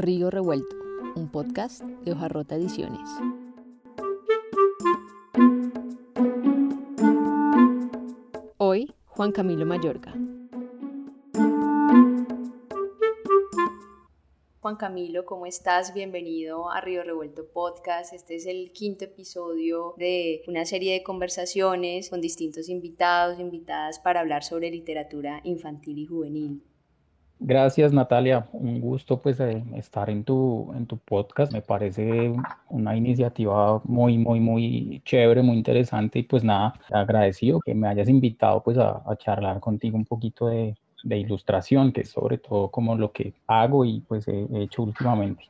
[0.00, 0.76] Río Revuelto,
[1.16, 3.10] un podcast de Hojarrota Ediciones.
[8.58, 10.14] Hoy, Juan Camilo Mayorga.
[14.60, 15.92] Juan Camilo, ¿cómo estás?
[15.92, 18.12] Bienvenido a Río Revuelto Podcast.
[18.12, 24.20] Este es el quinto episodio de una serie de conversaciones con distintos invitados, invitadas para
[24.20, 26.67] hablar sobre literatura infantil y juvenil.
[27.48, 32.30] Gracias Natalia, un gusto pues estar en tu, en tu podcast, me parece
[32.68, 36.18] una iniciativa muy, muy, muy chévere, muy interesante.
[36.18, 40.48] Y pues nada, agradecido que me hayas invitado pues a, a charlar contigo un poquito
[40.48, 44.82] de, de, ilustración, que es sobre todo como lo que hago y pues he hecho
[44.82, 45.44] últimamente.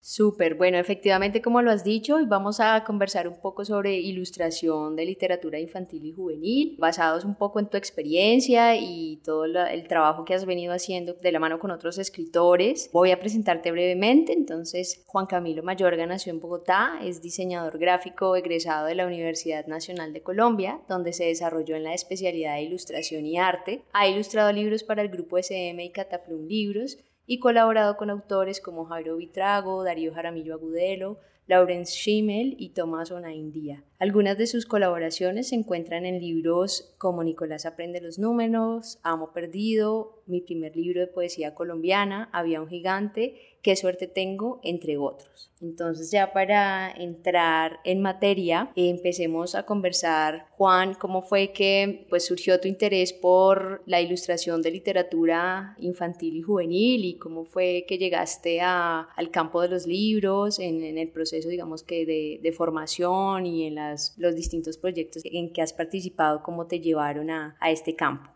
[0.00, 4.94] Súper, bueno, efectivamente como lo has dicho, hoy vamos a conversar un poco sobre ilustración
[4.94, 10.24] de literatura infantil y juvenil, basados un poco en tu experiencia y todo el trabajo
[10.24, 12.88] que has venido haciendo de la mano con otros escritores.
[12.92, 18.86] Voy a presentarte brevemente, entonces Juan Camilo Mayorga nació en Bogotá, es diseñador gráfico egresado
[18.86, 23.38] de la Universidad Nacional de Colombia, donde se desarrolló en la especialidad de ilustración y
[23.38, 28.60] arte, ha ilustrado libros para el grupo SM y Cataplum Libros, y colaborado con autores
[28.60, 33.84] como Jairo Vitrago, Darío Jaramillo Agudelo, Lawrence Schimmel y Tomás Onaindía.
[33.98, 40.22] Algunas de sus colaboraciones se encuentran en libros como Nicolás aprende los números, Amo perdido,
[40.26, 45.50] mi primer libro de poesía colombiana, Había un gigante, Qué suerte tengo, entre otros.
[45.60, 52.60] Entonces ya para entrar en materia, empecemos a conversar, Juan, ¿cómo fue que pues, surgió
[52.60, 58.60] tu interés por la ilustración de literatura infantil y juvenil y cómo fue que llegaste
[58.60, 63.46] a, al campo de los libros en, en el proceso, digamos que de, de formación
[63.46, 63.74] y en
[64.16, 68.30] los distintos proyectos en que has participado, cómo te llevaron a, a este campo?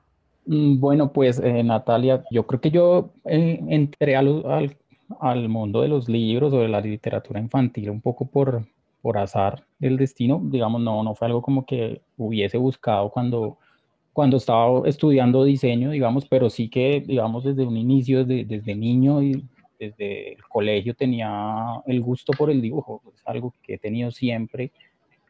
[0.47, 4.77] Mm, bueno, pues eh, Natalia, yo creo que yo eh, entré al, al,
[5.21, 8.65] al mundo de los libros o de la literatura infantil un poco por,
[9.03, 13.59] por azar del destino, digamos, no, no fue algo como que hubiese buscado cuando,
[14.13, 19.23] cuando estaba estudiando diseño, digamos, pero sí que, digamos, desde un inicio, desde, desde niño
[19.23, 19.45] y
[19.79, 24.73] desde el colegio tenía el gusto por el dibujo, es algo que he tenido siempre,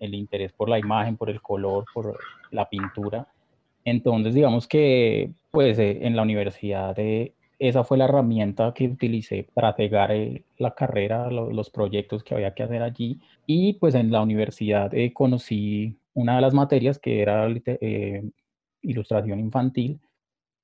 [0.00, 2.18] el interés por la imagen, por el color, por
[2.50, 3.28] la pintura.
[3.84, 9.46] Entonces, digamos que, pues, eh, en la universidad de esa fue la herramienta que utilicé
[9.54, 13.20] para pegar eh, la carrera, lo, los proyectos que había que hacer allí.
[13.46, 18.22] Y pues en la universidad eh, conocí una de las materias que era eh,
[18.82, 20.00] ilustración infantil.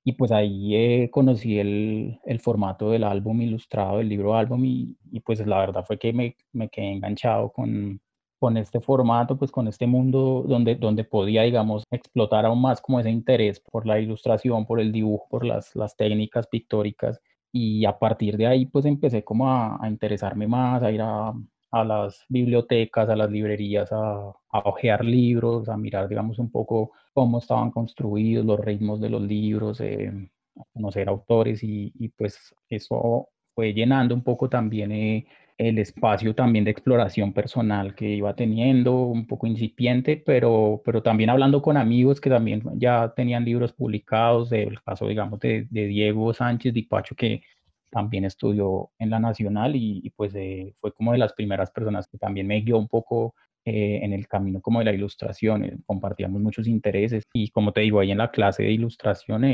[0.04, 5.20] Y pues ahí conocí el, el, formato del álbum ilustrado, del libro álbum, y, y,
[5.20, 8.00] pues la verdad fue que me, me quedé enganchado con,
[8.38, 13.00] con este formato, pues con este mundo donde, donde podía, digamos, explotar aún más como
[13.00, 17.20] ese interés por la ilustración, por el dibujo, por las, las técnicas pictóricas.
[17.52, 21.32] Y a partir de ahí, pues empecé como a, a interesarme más, a ir a,
[21.70, 26.92] a, las bibliotecas, a las librerías, a, a ojear libros, a mirar, digamos, un poco
[27.14, 30.12] cómo estaban construidos los ritmos de los libros, eh,
[30.58, 35.26] a conocer autores y, y, pues eso fue llenando un poco también eh,
[35.58, 41.30] el espacio también de exploración personal que iba teniendo, un poco incipiente, pero, pero también
[41.30, 46.74] hablando con amigos que también ya tenían libros publicados, el caso, digamos, de, Diego Sánchez
[46.74, 47.42] Dipacho, que
[47.90, 52.18] también estudió en la Nacional y, pues eh, fue como de las primeras personas que
[52.18, 53.34] también me guió un poco
[53.64, 57.80] eh, en el camino como de la ilustración, eh, compartíamos muchos intereses y como te
[57.80, 59.44] digo, ahí en la clase de ilustración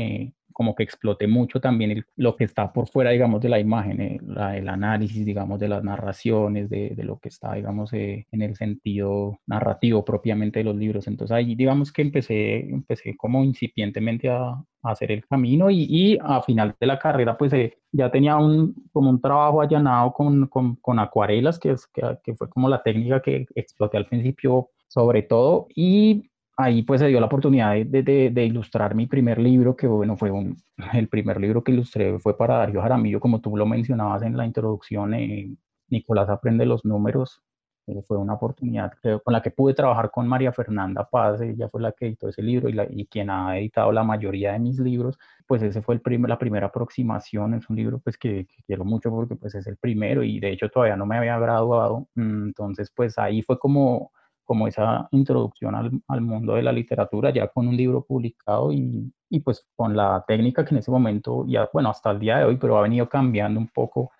[0.53, 4.19] como que exploté mucho también lo que está por fuera, digamos, de la imagen, eh,
[4.55, 8.55] el análisis, digamos, de las narraciones, de, de lo que está, digamos, eh, en el
[8.55, 11.07] sentido narrativo propiamente de los libros.
[11.07, 16.41] Entonces ahí, digamos que empecé, empecé como incipientemente a, hacer el camino y, y, a
[16.41, 20.99] final de la carrera, pues eh, ya tenía un, como un trabajo allanado con, con,
[20.99, 21.73] acuarelas, que,
[22.21, 27.07] que fue como la técnica que exploté al principio sobre todo y ahí pues se
[27.07, 30.57] dio la oportunidad de, de, de, ilustrar mi primer libro, que bueno, fue un,
[30.93, 34.45] el primer libro que ilustré fue para Darío Jaramillo, como tú lo mencionabas en la
[34.45, 35.55] introducción, eh,
[35.89, 37.41] Nicolás aprende los números,
[37.87, 38.93] eh, fue una oportunidad
[39.23, 42.41] con la que pude trabajar con María Fernanda Paz, ella fue la que editó ese
[42.41, 45.17] libro y, la, y quien ha editado la mayoría de mis libros,
[45.47, 48.85] pues ese fue el primer, la primera aproximación, es un libro pues que, que, quiero
[48.85, 52.47] mucho porque pues es el primero y de hecho todavía no me había graduado, mm,
[52.47, 54.11] entonces pues ahí fue como
[54.43, 59.11] como esa introducción al, al, mundo de la literatura, ya con un libro publicado y,
[59.29, 62.45] y, pues con la técnica que en ese momento, ya bueno, hasta el día de
[62.45, 64.11] hoy, pero ha venido cambiando un poco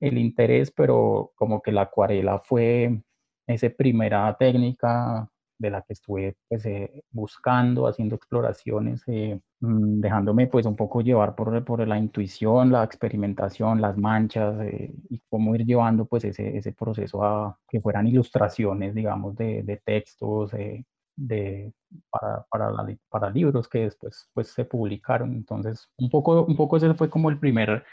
[0.00, 3.02] el interés, pero como que la acuarela fue
[3.46, 5.28] esa primera técnica
[5.62, 11.00] de la que estuve pues, eh, buscando, haciendo exploraciones, eh, mm, dejándome pues un poco
[11.00, 16.24] llevar por, por la intuición, la experimentación, las manchas eh, y cómo ir llevando pues
[16.24, 21.72] ese, ese proceso a que fueran ilustraciones, digamos, de, de textos, de,
[22.10, 25.32] para, para, para, libros que después pues, se publicaron.
[25.32, 27.84] Entonces, un poco, un poco ese fue como el primer,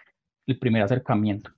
[0.47, 1.51] el primer acercamiento.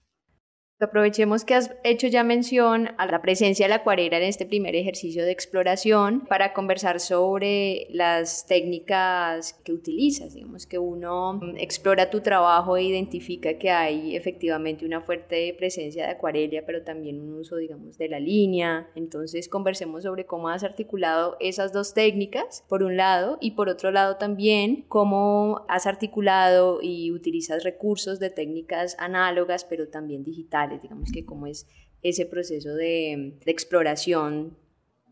[0.81, 4.75] Aprovechemos que has hecho ya mención a la presencia de la acuarela en este primer
[4.75, 10.33] ejercicio de exploración para conversar sobre las técnicas que utilizas.
[10.33, 16.13] Digamos que uno explora tu trabajo e identifica que hay efectivamente una fuerte presencia de
[16.13, 18.89] acuarela, pero también un uso, digamos, de la línea.
[18.95, 23.91] Entonces, conversemos sobre cómo has articulado esas dos técnicas, por un lado, y por otro
[23.91, 31.11] lado también cómo has articulado y utilizas recursos de técnicas análogas, pero también digitales digamos
[31.11, 31.67] que cómo es
[32.01, 34.57] ese proceso de, exploración.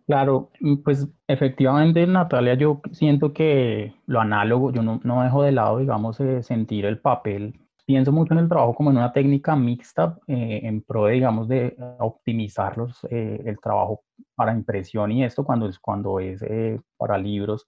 [0.07, 0.49] Claro,
[0.83, 6.17] pues efectivamente, Natalia, yo siento que lo análogo, yo no, no dejo de lado, digamos,
[6.41, 7.53] sentir el papel.
[7.85, 11.47] Pienso mucho en el trabajo como en una técnica mixta eh, en pro, de, digamos,
[11.47, 14.03] de optimizar los, eh, el trabajo
[14.35, 17.67] para impresión y esto cuando es, cuando es eh, para libros.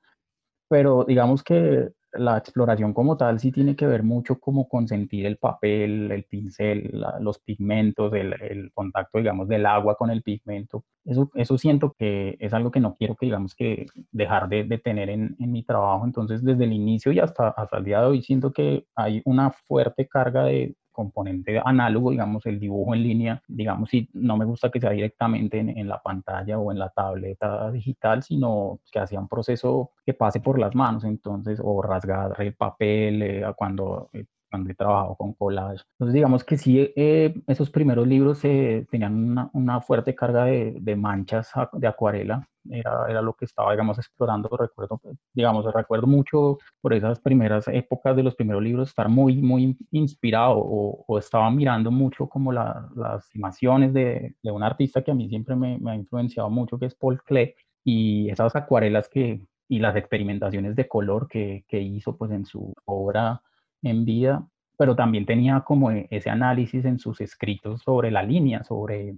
[0.68, 5.26] Pero digamos que la exploración como tal sí tiene que ver mucho como con sentir
[5.26, 10.84] el papel, el pincel, los pigmentos, el, contacto, digamos, del agua con el pigmento.
[11.06, 15.10] Eso, eso siento que es algo que no quiero que, digamos, que dejar de, tener
[15.10, 16.06] en, en, mi trabajo.
[16.06, 19.52] Entonces, desde el inicio y hasta, hasta el día de hoy, siento que hay una
[19.52, 24.70] fuerte carga de, componente análogo, digamos, el dibujo en línea, digamos, si no me gusta
[24.70, 29.28] que sea directamente en, la pantalla o en la tableta digital, sino que hacía un
[29.28, 34.70] proceso que pase por las manos, entonces, o rasgar el papel eh, cuando eh, cuando
[34.70, 35.84] he trabajado con collage.
[35.94, 40.76] Entonces, digamos que sí, eh, esos primeros libros eh, tenían una, una, fuerte carga de,
[40.80, 42.48] de, manchas de acuarela.
[42.70, 44.50] Era, era lo que estaba, digamos, explorando.
[44.56, 45.02] Recuerdo,
[45.34, 50.58] digamos, recuerdo mucho por esas primeras épocas de los primeros libros estar muy, muy inspirado
[50.58, 55.16] o, o estaba mirando mucho como la, las animaciones de, de, un artista que a
[55.16, 59.42] mí siempre me, me ha influenciado mucho, que es Paul Klee, y esas acuarelas que
[59.72, 63.42] y las experimentaciones de color que, que hizo pues en su obra
[63.82, 64.48] en vida,
[64.78, 69.18] pero también tenía como e, ese análisis en sus escritos sobre la línea, sobre,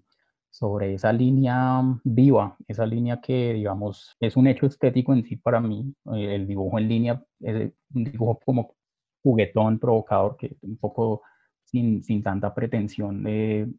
[0.50, 5.60] sobre esa línea viva, esa línea que, digamos, es un hecho estético en sí para
[5.60, 5.94] mí.
[6.16, 8.76] Eh, el dibujo en línea es un dibujo como
[9.22, 11.22] juguetón, provocador, que un poco
[11.64, 13.70] sin, sin tanta pretensión de,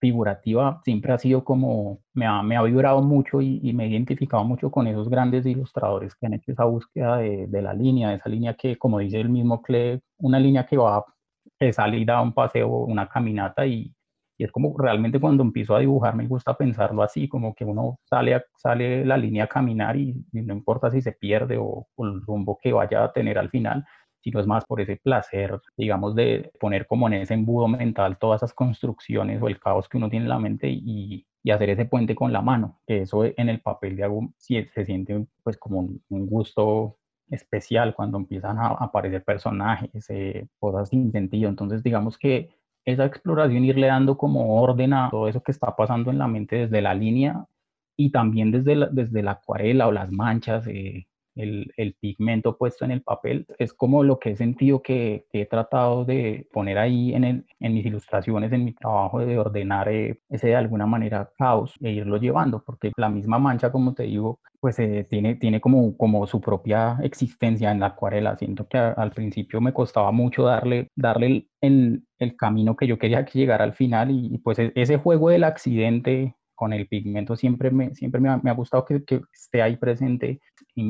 [0.00, 4.44] figurativa siempre ha sido como, me ha, me ha vibrado mucho y, me he identificado
[4.44, 8.16] mucho con esos grandes ilustradores que han hecho esa búsqueda de, de la línea, de
[8.16, 11.04] esa línea que, como dice el mismo Cle, una línea que va,
[11.58, 13.92] que sale y da un paseo, una caminata y,
[14.38, 18.44] es como realmente cuando empiezo a dibujar me gusta pensarlo así, como que uno sale,
[18.56, 22.72] sale la línea a caminar y, no importa si se pierde o, el rumbo que
[22.72, 23.84] vaya a tener al final,
[24.20, 28.42] sino es más por ese placer, digamos, de poner como en ese embudo mental todas
[28.42, 32.16] esas construcciones o el caos que uno tiene en la mente y, hacer ese puente
[32.16, 36.26] con la mano, que eso en el papel de algo se siente pues como un,
[36.26, 36.98] gusto
[37.30, 41.48] especial cuando empiezan a aparecer personajes, eh, cosas sin sentido.
[41.48, 42.50] Entonces, digamos que
[42.84, 46.56] esa exploración, irle dando como orden a todo eso que está pasando en la mente
[46.56, 47.46] desde la línea
[47.96, 52.90] y también desde la, desde la acuarela o las manchas, eh, el, pigmento puesto en
[52.90, 57.24] el papel, es como lo que he sentido que, he tratado de poner ahí en,
[57.24, 61.74] el, en, mis ilustraciones, en mi trabajo de ordenar eh, ese de alguna manera caos
[61.80, 65.96] e irlo llevando, porque la misma mancha, como te digo, pues eh, tiene, tiene como,
[65.96, 68.36] como su propia existencia en la acuarela.
[68.36, 73.24] Siento que al principio me costaba mucho darle, darle el, el, camino que yo quería
[73.24, 77.36] que llegara al final y, y pues e, ese juego del accidente con el pigmento
[77.36, 80.40] siempre me, siempre me, ha, gustado que, esté ahí presente,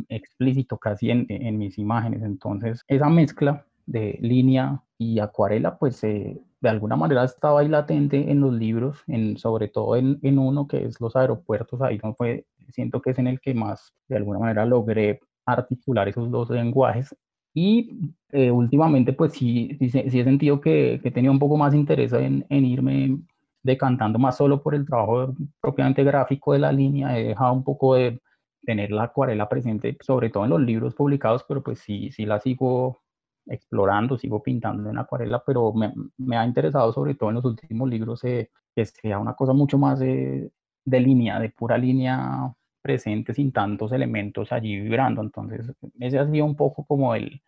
[0.09, 2.23] explícito casi en, mis imágenes.
[2.23, 8.31] Entonces, esa mezcla de línea y acuarela, pues eh, de alguna manera estaba ahí latente
[8.31, 12.15] en los libros, en, sobre todo en, en, uno que es los aeropuertos, ahí no
[12.15, 16.49] fue, siento que es en el que más de alguna manera logré articular esos dos
[16.51, 17.15] lenguajes.
[17.55, 22.13] Y eh, últimamente, pues sí, sí, he sentido que, que tenía un poco más interés
[22.13, 23.19] en irme
[23.67, 27.97] decantando más solo por el trabajo propiamente gráfico de la línea, he dejado un poco
[27.97, 28.21] de
[28.65, 32.41] tener la acuarela presente, sobre todo en los libros publicados, pero pues sí, sí la
[32.41, 33.01] sigo
[33.47, 37.89] explorando, sigo pintando en acuarela, pero me, me ha interesado sobre todo en los últimos
[37.89, 40.51] libros eh, que sea una cosa mucho más de,
[40.85, 45.21] de línea, de pura línea presente, sin tantos elementos allí vibrando.
[45.23, 47.43] Entonces, ese ha sido un poco como el,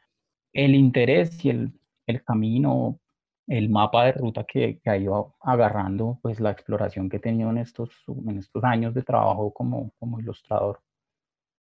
[0.53, 1.73] el interés y el,
[2.07, 2.99] el camino
[3.49, 7.51] el mapa de ruta que, que, ha ido agarrando pues la exploración que he tenido
[7.51, 10.81] en estos, en estos años de trabajo como, como ilustrador.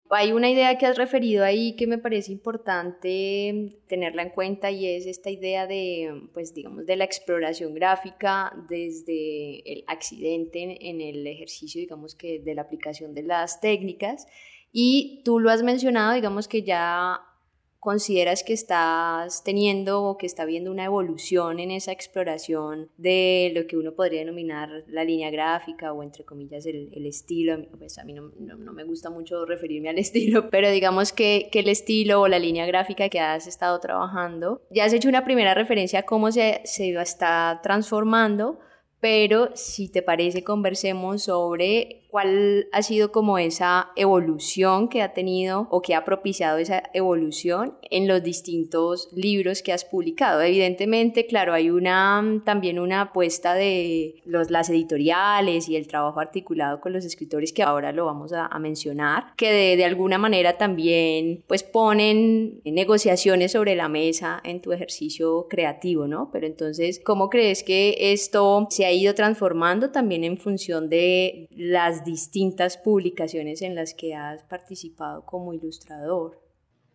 [0.10, 4.86] Hay una idea que has referido ahí que me parece importante tenerla en cuenta y
[4.86, 11.28] es esta idea de, pues digamos, de la exploración gráfica desde el accidente en el
[11.28, 14.28] ejercicio, digamos que de la aplicación de las técnicas.
[14.72, 17.20] Y tú lo has mencionado, digamos que ya
[17.88, 23.66] consideras que estás teniendo o que está viendo una evolución en esa exploración de lo
[23.66, 27.66] que uno podría denominar la línea gráfica o entre comillas el, estilo?
[27.80, 31.60] Pues a mí no, no, me gusta mucho referirme al estilo, pero digamos que, que,
[31.60, 35.54] el estilo o la línea gráfica que has estado trabajando, ya has hecho una primera
[35.54, 38.60] referencia a cómo se, se está transformando,
[39.00, 45.68] pero si te parece conversemos sobre cuál ha sido como esa evolución que ha tenido
[45.72, 50.42] o que ha propiciado esa evolución en los distintos libros que has publicado.
[50.42, 56.82] Evidentemente, claro, hay una también una apuesta de los, las editoriales y el trabajo articulado
[56.82, 61.44] con los escritores que ahora lo vamos a, mencionar, que de, de, alguna manera también
[61.48, 66.30] pues ponen negociaciones sobre la mesa en tu ejercicio creativo, ¿no?
[66.32, 71.97] Pero entonces, ¿cómo crees que esto se ha ido transformando también en función de las
[72.04, 76.40] distintas publicaciones en las que has participado como ilustrador.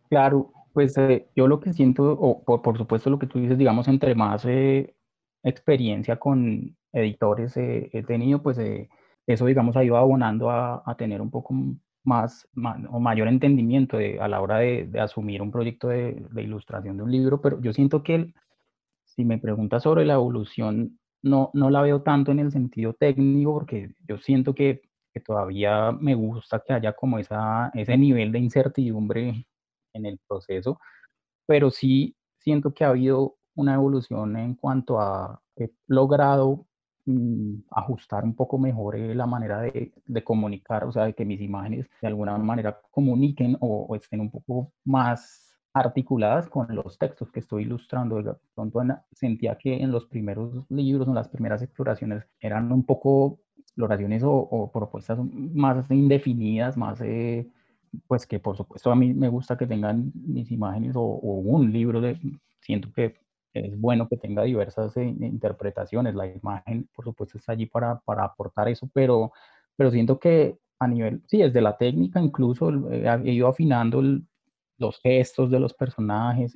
[0.09, 3.89] Claro, pues eh, yo lo que siento, o por, supuesto lo que tú dices, digamos,
[3.89, 4.95] entre más eh,
[5.43, 8.89] experiencia con editores he tenido, pues eh,
[9.27, 11.55] eso, digamos, ha ido abonando a, tener un poco
[12.05, 12.49] más,
[12.91, 17.11] o mayor entendimiento a la hora de, asumir un proyecto de, de, ilustración de un
[17.11, 18.35] libro, pero yo siento que
[19.05, 23.55] si me preguntas sobre la evolución, no, no la veo tanto en el sentido técnico,
[23.55, 24.83] porque yo siento que
[25.13, 29.47] que todavía me gusta que haya como esa, ese nivel de incertidumbre
[29.93, 30.81] en el proceso,
[31.47, 36.67] pero sí siento que ha habido una evolución en cuanto a he logrado
[37.05, 41.25] mm, ajustar un poco mejor eh, la manera de, de, comunicar, o sea, de que
[41.25, 47.31] mis imágenes de alguna manera comuniquen o, estén un poco más articuladas con los textos
[47.33, 48.23] que estoy ilustrando.
[48.23, 53.41] De pronto sentía que en los primeros libros, en las primeras exploraciones, eran un poco
[53.63, 57.49] exploraciones o, propuestas más indefinidas, más, eh,
[58.07, 62.01] pues que por supuesto a mí me gusta que tengan mis imágenes o, un libro
[62.01, 62.19] de,
[62.61, 63.17] siento que
[63.55, 68.25] es bueno que tenga diversas eh, interpretaciones, la imagen por supuesto está allí para, para
[68.25, 69.33] aportar eso, pero,
[69.77, 74.03] pero siento que a nivel, sí, desde la técnica incluso eh, he ido afinando
[74.79, 76.55] los gestos de los personajes,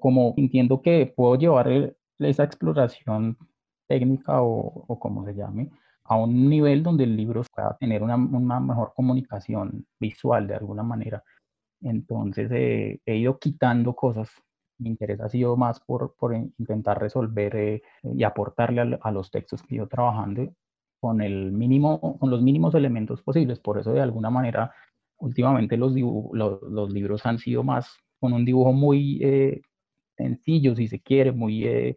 [0.00, 3.36] como entiendo que puedo llevar esa exploración
[3.86, 5.70] técnica o, o como se llame,
[6.08, 10.82] a un nivel donde el libro pueda tener una, una mejor comunicación visual de alguna
[10.82, 11.22] manera.
[11.82, 14.30] Entonces eh, he ido quitando cosas.
[14.78, 19.62] Mi interés ha sido más por, por intentar resolver eh, y aportarle a, los textos
[19.62, 20.54] que yo trabajando
[20.98, 23.60] con, el mínimo, con los mínimos elementos posibles.
[23.60, 24.72] Por eso de alguna manera
[25.18, 29.60] últimamente los, los, los libros han sido más con un dibujo muy eh,
[30.16, 31.96] sencillo, si se quiere, muy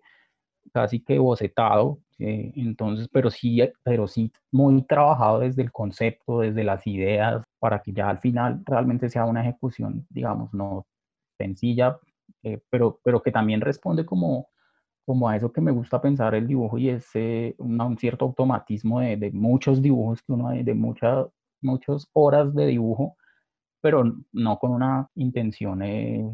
[0.74, 6.64] casi que bocetado, eh, entonces, pero sí, pero sí muy trabajado desde el concepto, desde
[6.64, 10.86] las ideas, para que ya al final realmente sea una ejecución, digamos, no
[11.40, 11.98] sencilla,
[12.44, 14.50] eh, pero, pero que también responde como,
[15.06, 19.00] como a eso que me gusta pensar el dibujo y es eh, un cierto automatismo
[19.00, 21.28] de, muchos dibujos que uno de muchas
[21.62, 23.18] muchas horas de dibujo,
[23.82, 25.82] pero no con una intención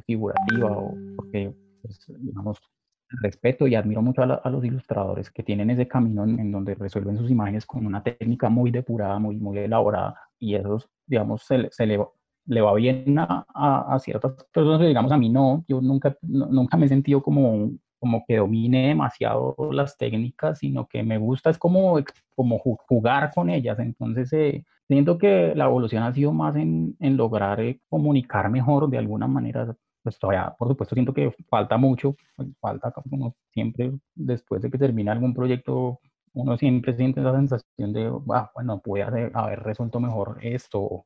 [0.05, 2.59] figurativa o porque, pues, digamos,
[3.09, 7.31] respeto y admiro mucho a, los ilustradores que tienen ese camino en, donde resuelven sus
[7.31, 11.99] imágenes con una técnica muy depurada, muy, muy elaborada, y eso, digamos, se, le,
[12.45, 16.85] le, va bien a, a, ciertas personas, digamos, a mí no, yo nunca, nunca me
[16.85, 21.99] he sentido como, como que domine demasiado las técnicas, sino que me gusta es como,
[22.35, 27.17] como jugar con ellas, entonces eh, siento que la evolución ha sido más en, en
[27.17, 29.75] lograr eh, comunicar mejor de alguna manera
[30.07, 34.77] pues todavía, por supuesto, siento que falta mucho, pues, falta como siempre, después de que
[34.77, 35.99] termina algún proyecto,
[36.33, 39.33] uno siempre siente la sensación de, ah, bueno, pude haber,
[39.63, 41.05] resuelto mejor esto o,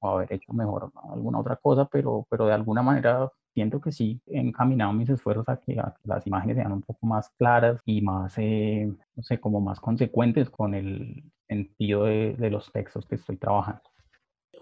[0.00, 4.38] haber hecho mejor alguna otra cosa, pero, pero de alguna manera siento que sí he
[4.38, 8.90] encaminado mis esfuerzos a que, las imágenes sean un poco más claras y más, eh,
[9.14, 13.82] no sé, como más consecuentes con el sentido de, de los textos que estoy trabajando.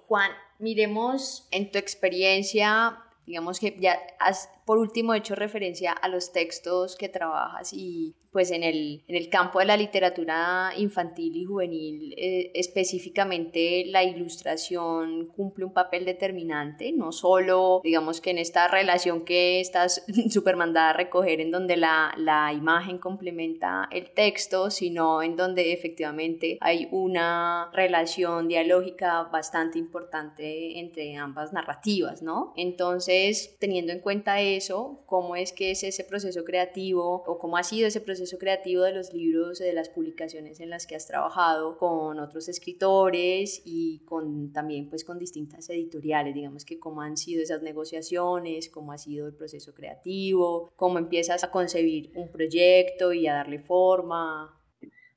[0.08, 6.08] Juan, miremos en tu experiencia digamos que ya has por último, he hecho referencia a
[6.08, 11.36] los textos que trabajas y pues en el, en el campo de la literatura infantil
[11.36, 18.38] y juvenil, eh, específicamente la ilustración cumple un papel determinante, no solo, digamos que en
[18.38, 24.10] esta relación que estás súper mandada a recoger, en donde la, la imagen complementa el
[24.10, 32.52] texto, sino en donde efectivamente hay una relación dialógica bastante importante entre ambas narrativas, ¿no?
[32.56, 33.15] Entonces,
[33.58, 37.88] teniendo en cuenta eso, ¿cómo es que es ese proceso creativo o cómo ha sido
[37.88, 42.18] ese proceso creativo de los libros, de las publicaciones en las que has trabajado con
[42.18, 47.62] otros escritores y con también pues con distintas editoriales, digamos que cómo han sido esas
[47.62, 53.34] negociaciones, cómo ha sido el proceso creativo, cómo empiezas a concebir un proyecto y a
[53.34, 54.52] darle forma.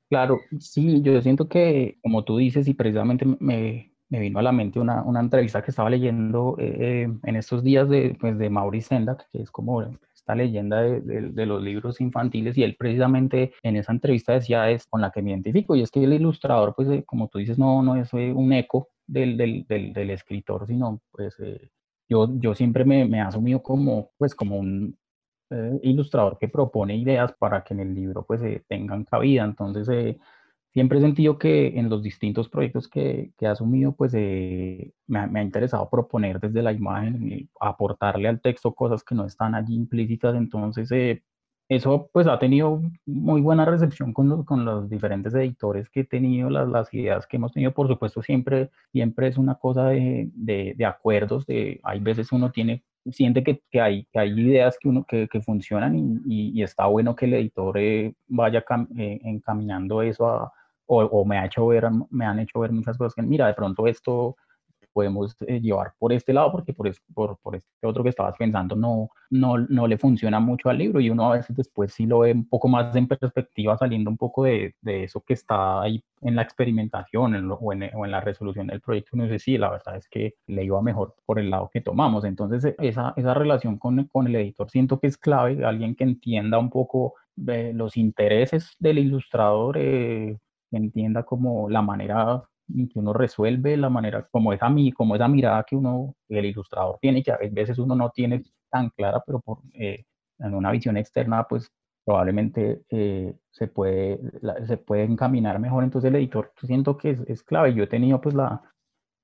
[0.08, 4.52] Claro, sí, yo siento que, como tú dices, y precisamente me, me vino a la
[4.52, 8.88] mente una, una entrevista que estaba leyendo eh, en estos días de, pues, de Maurice
[8.88, 13.76] Sendak, que es como esta leyenda de, de, los libros infantiles, y él precisamente en
[13.76, 16.88] esa entrevista decía es con la que me identifico, y es que el ilustrador, pues
[16.90, 21.00] eh, como tú dices, no, no es eh, un eco del, del, del, escritor, sino
[21.10, 21.36] pues
[22.08, 24.96] yo, yo siempre me, me he asumido como, pues, como un,
[25.82, 29.42] ilustrador que propone ideas para que en el libro pues tengan cabida.
[29.42, 30.16] Entonces,
[30.72, 35.18] siempre he sentido que en los distintos proyectos que, que he asumido, pues eh, me,
[35.20, 40.36] ha, interesado proponer desde la imagen, aportarle al texto cosas que no están allí implícitas.
[40.36, 41.22] Entonces, eh,
[41.68, 46.04] eso pues ha tenido muy buena recepción con los, con los diferentes editores que he
[46.04, 47.72] tenido, las, las ideas que hemos tenido.
[47.72, 52.50] Por supuesto, siempre, siempre es una cosa de, de, de acuerdos, de, hay veces uno
[52.50, 56.62] tiene siente que, que, hay, que hay ideas que, uno, que, que funcionan y, y,
[56.62, 58.62] está bueno que el editor eh, vaya
[58.96, 60.52] encaminando eso a,
[60.92, 63.86] o, me, ha hecho ver, me han hecho ver muchas cosas que, mira, de pronto
[63.86, 64.36] esto
[64.92, 68.74] podemos eh, llevar por este lado porque por, por, por, este otro que estabas pensando
[68.74, 72.20] no, no, no le funciona mucho al libro y uno a veces después sí lo
[72.20, 76.02] ve un poco más en perspectiva saliendo un poco de, de eso que está ahí
[76.22, 79.10] en la experimentación en o, en, o, en, la resolución del proyecto.
[79.12, 82.24] Uno dice, sí, la verdad es que le iba mejor por el lado que tomamos.
[82.24, 86.04] Entonces e, esa, esa relación con, con el editor siento que es clave, alguien que
[86.04, 87.14] entienda un poco
[87.46, 89.76] eh, los intereses del ilustrador.
[89.78, 90.36] Eh,
[90.78, 92.42] entienda como la manera
[92.74, 96.98] en que uno resuelve, la manera como esa, como esa mirada que uno, el ilustrador
[97.00, 100.04] tiene, que a veces uno no tiene tan clara, pero por, eh,
[100.38, 101.70] en una visión externa, pues
[102.04, 104.20] probablemente eh, se, puede,
[104.66, 105.84] se puede encaminar mejor.
[105.84, 107.74] Entonces el editor siento que es, es clave.
[107.74, 108.62] Yo he tenido pues la,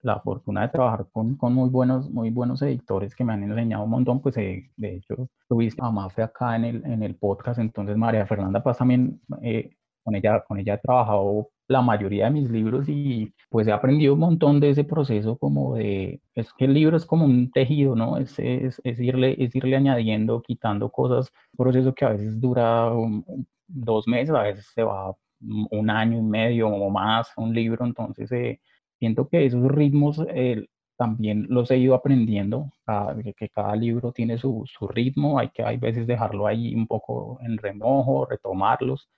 [0.02, 3.84] la fortuna de trabajar con, con, muy, buenos, muy buenos editores que me han enseñado
[3.84, 4.20] un montón.
[4.20, 8.26] Pues eh, de hecho, tuviste a Mafe acá en el, en el podcast, entonces María
[8.26, 9.20] Fernanda Paz también
[10.06, 14.14] con ella, con ella he trabajado la mayoría de mis libros y pues he aprendido
[14.14, 17.96] un montón de ese proceso como de, es que el libro es como un tejido,
[17.96, 18.16] ¿no?
[18.18, 22.88] Es, es, es irle, es irle añadiendo, quitando cosas, un proceso que a veces dura
[23.66, 28.30] dos meses, a veces se va un año y medio o más un libro, entonces
[28.32, 28.60] eh,
[29.00, 30.66] siento que esos ritmos eh,
[30.96, 32.70] también los he ido aprendiendo,
[33.36, 37.38] que cada libro tiene su, su ritmo, hay que hay veces dejarlo ahí un poco
[37.42, 39.08] en remojo, retomarlos,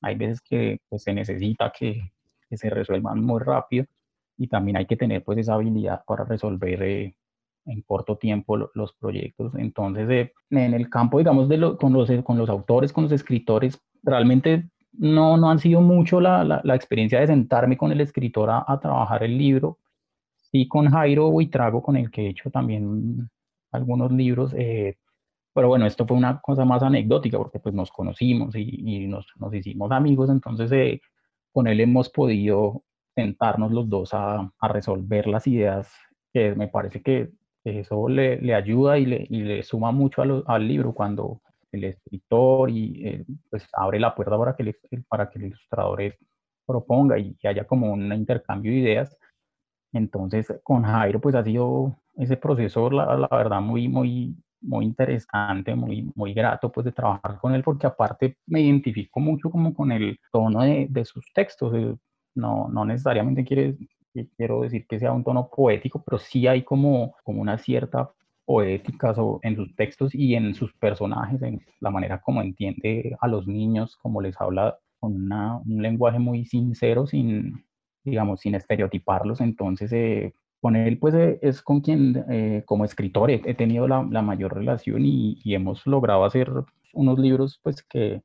[0.00, 2.12] hay veces que pues, se necesita que,
[2.48, 3.86] que, se resuelvan muy rápido
[4.36, 7.14] y también hay que tener pues esa habilidad para resolver eh,
[7.66, 9.54] en corto tiempo los proyectos.
[9.56, 13.80] Entonces, eh, en el campo, digamos, de con, los, con los autores, con los escritores,
[14.02, 18.50] realmente no, no han sido mucho la, la, la experiencia de sentarme con el escritor
[18.50, 19.78] a, a, trabajar el libro.
[20.50, 23.28] Sí, con Jairo Buitrago, con el que he hecho también
[23.70, 24.96] algunos libros, eh,
[25.58, 29.52] pero bueno, esto fue una cosa más anecdótica porque pues nos conocimos y, nos, nos,
[29.52, 31.00] hicimos amigos, entonces eh,
[31.50, 32.84] con él hemos podido
[33.16, 35.92] sentarnos los dos a, a resolver las ideas,
[36.32, 37.32] que me parece que
[37.64, 41.42] eso le, le ayuda y le, y le, suma mucho al libro cuando
[41.72, 46.16] el escritor y eh, pues abre la puerta para que el, para que el ilustrador
[46.66, 49.18] proponga y haya como un intercambio de ideas.
[49.92, 55.74] Entonces con Jairo pues ha sido ese proceso, la, la verdad, muy, muy, muy interesante,
[55.74, 59.92] muy, muy grato pues de trabajar con él porque aparte me identifico mucho como con
[59.92, 61.74] el tono de, de sus textos.
[61.74, 61.94] Eh,
[62.34, 63.76] no, no necesariamente quiere,
[64.36, 68.10] quiero decir que sea un tono poético, pero sí hay como, como una cierta
[68.44, 73.46] poética en sus textos y en sus personajes, en la manera como entiende a los
[73.46, 77.64] niños, como les habla con una, un lenguaje muy sincero, sin,
[78.04, 79.40] digamos, sin estereotiparlos.
[79.42, 84.02] Entonces, eh, con él pues eh, es con quien eh, como escritor he, tenido la,
[84.02, 86.50] mayor relación y, hemos logrado hacer
[86.92, 88.22] unos libros pues que,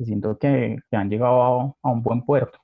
[0.00, 2.58] siento que, han llegado a, un buen puerto.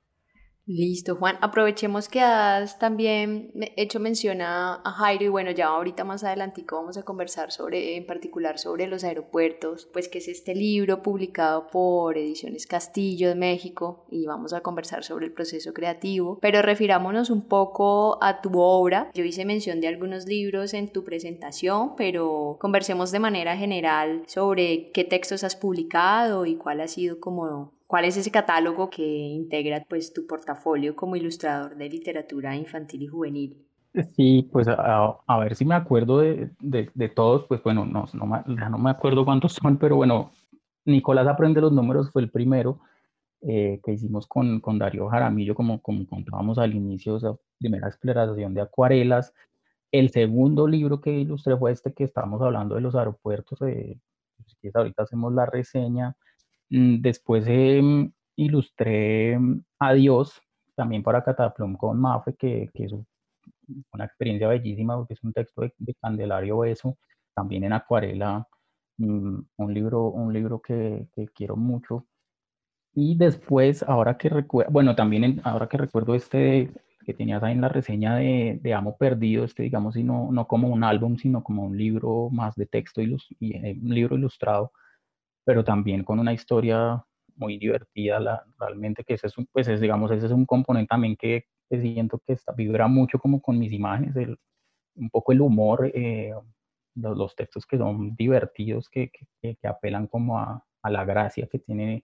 [0.69, 1.35] Listo, Juan.
[1.41, 6.95] Aprovechemos que has también hecho mención a, Jairo y bueno, ya ahorita más adelantico vamos
[6.95, 12.19] a conversar sobre, en particular sobre los aeropuertos, pues que es este libro publicado por
[12.19, 17.47] Ediciones Castillo de México y vamos a conversar sobre el proceso creativo, pero refirámonos un
[17.47, 19.09] poco a tu obra.
[19.15, 24.91] Yo hice mención de algunos libros en tu presentación, pero conversemos de manera general sobre
[24.91, 29.83] qué textos has publicado y cuál ha sido como ¿Cuál es ese catálogo que integra
[29.89, 33.65] pues, tu portafolio como ilustrador de literatura infantil y juvenil?
[34.15, 38.77] Sí, pues a, ver si me acuerdo de, de, todos, pues bueno, no, no, no,
[38.77, 40.29] me acuerdo cuántos son, pero bueno,
[40.85, 42.79] Nicolás Aprende los Números fue el primero
[43.41, 48.53] eh, que hicimos con, con, Darío Jaramillo, como, como contábamos al inicio, esa primera exploración
[48.53, 49.33] de acuarelas.
[49.91, 53.99] El segundo libro que ilustré fue este que estábamos hablando de los aeropuertos, eh,
[54.75, 56.15] ahorita hacemos la reseña
[56.69, 60.41] después em, ilustré em, Adiós,
[60.75, 62.93] también para Cataplum con Mafe, que, es
[63.93, 66.97] una experiencia bellísima, porque es un texto de, Candelario Beso,
[67.33, 68.47] también en acuarela,
[68.97, 72.05] mm, un libro, un libro que, quiero mucho.
[72.93, 76.71] Y después, ahora que recuerdo, bueno, también ahora que recuerdo este
[77.05, 80.67] que tenías ahí en la reseña de, Amo Perdido, este digamos, y no, no como
[80.69, 84.71] un álbum, sino como un libro más de texto, y, eh, un libro ilustrado,
[85.45, 87.03] pero también con una historia
[87.35, 90.89] muy divertida, la, realmente que ese es un, pues es, digamos, ese es un componente
[90.89, 94.37] también que, siento que está, vibra mucho como con mis imágenes, el,
[94.95, 96.33] un poco el humor, eh,
[96.95, 101.47] los, los, textos que son divertidos, que, que, que apelan como a, a, la gracia
[101.47, 102.03] que tiene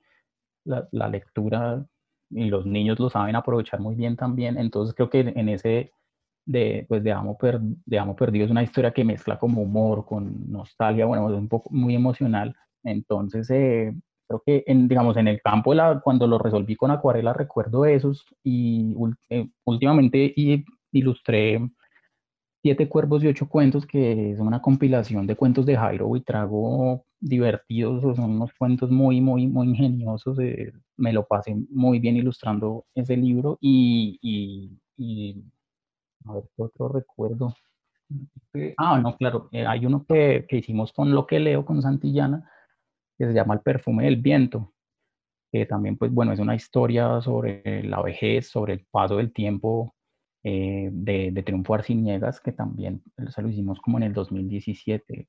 [0.65, 1.85] la, la, lectura
[2.29, 5.91] y los niños lo saben aprovechar muy bien también, entonces creo que en ese
[6.45, 10.51] de, pues de, Amo de Amo Perdido es una historia que mezcla como humor con
[10.51, 13.93] nostalgia, bueno, es un poco muy emocional, entonces, eh,
[14.27, 17.85] creo que, en, digamos, en el campo, de la, cuando lo resolví con acuarela, recuerdo
[17.85, 18.95] esos y
[19.29, 20.33] eh, últimamente
[20.91, 21.59] ilustré
[22.61, 28.01] Siete Cuervos y Ocho Cuentos, que es una compilación de cuentos de Jairo Buitrago divertidos,
[28.15, 30.39] son unos cuentos muy, muy, muy ingeniosos.
[30.39, 35.43] Eh, me lo pasé muy bien ilustrando ese libro y, y,
[36.25, 37.53] a ver qué otro recuerdo.
[38.77, 42.49] Ah, no, claro, hay uno que, que, hicimos con lo que leo con Santillana,
[43.17, 44.73] que se llama El perfume del viento,
[45.51, 49.95] que también, pues bueno, es una historia sobre la vejez, sobre el paso del tiempo
[50.43, 55.27] eh, de, de Triunfo Arciniegas, que también se lo hicimos como en el 2017.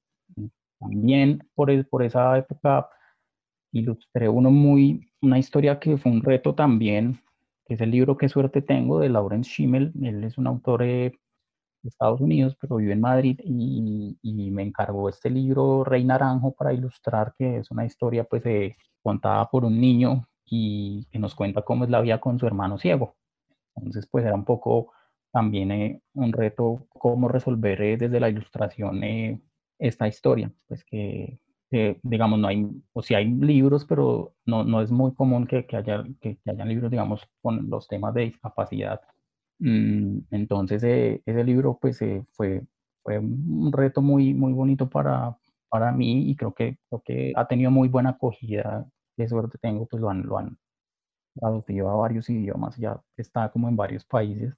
[0.79, 2.89] También por, por esa época
[3.73, 7.21] ilustré uno muy, una historia que fue un reto también,
[7.65, 9.93] que es el libro Qué suerte tengo de Lawrence Schimmel.
[10.03, 11.13] Él es un autor eh,
[11.89, 14.17] Estados Unidos, pero vive en Madrid y,
[14.51, 19.49] me encargó este libro Rey Naranjo para ilustrar que es una historia pues eh, contada
[19.51, 23.17] por un niño y que nos cuenta cómo es la vida con su hermano ciego.
[23.75, 24.93] Entonces pues era un poco
[25.33, 29.03] también eh, un reto cómo resolver eh, desde la ilustración
[29.79, 31.39] esta historia, pues que,
[32.03, 35.77] digamos no hay, o si hay libros, pero no, no es muy común que, que
[35.77, 39.01] haya, que, que hayan libros digamos con los temas de discapacidad
[39.59, 42.63] entonces, eh, ese libro pues eh, fue,
[43.03, 45.37] fue un reto muy, muy bonito para,
[45.69, 48.87] para mí y creo que, creo que ha tenido muy buena acogida.
[49.17, 50.59] De suerte tengo, pues lo han, lo han
[51.35, 54.55] traducido a varios idiomas, ya está como en varios países.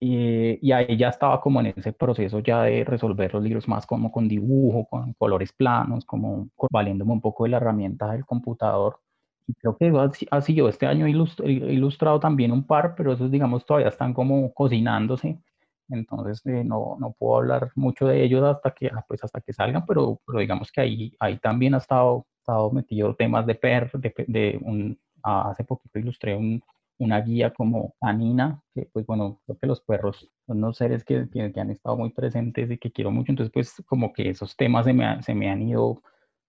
[0.00, 3.86] Y, y, ahí ya estaba como en ese proceso ya de resolver los libros más
[3.86, 8.98] como con dibujo, con colores planos, como valiéndome un poco de la herramienta del computador
[9.60, 9.92] creo que
[10.30, 15.38] ha, sido este año ilustrado también un par, pero esos, digamos, todavía están como cocinándose.
[15.88, 19.52] Entonces, eh, no, no, puedo hablar mucho de ellos hasta que, ah, pues, hasta que
[19.52, 23.90] salgan, pero, pero digamos que ahí, ahí también ha estado, estado metido temas de per,
[23.92, 26.62] de, de un, ah, hace poquito ilustré un,
[26.98, 31.28] una guía como canina, que pues bueno, creo que los perros son unos seres que,
[31.30, 34.86] que, han estado muy presentes y que quiero mucho, entonces pues como que esos temas
[34.86, 36.02] se me, se me han ido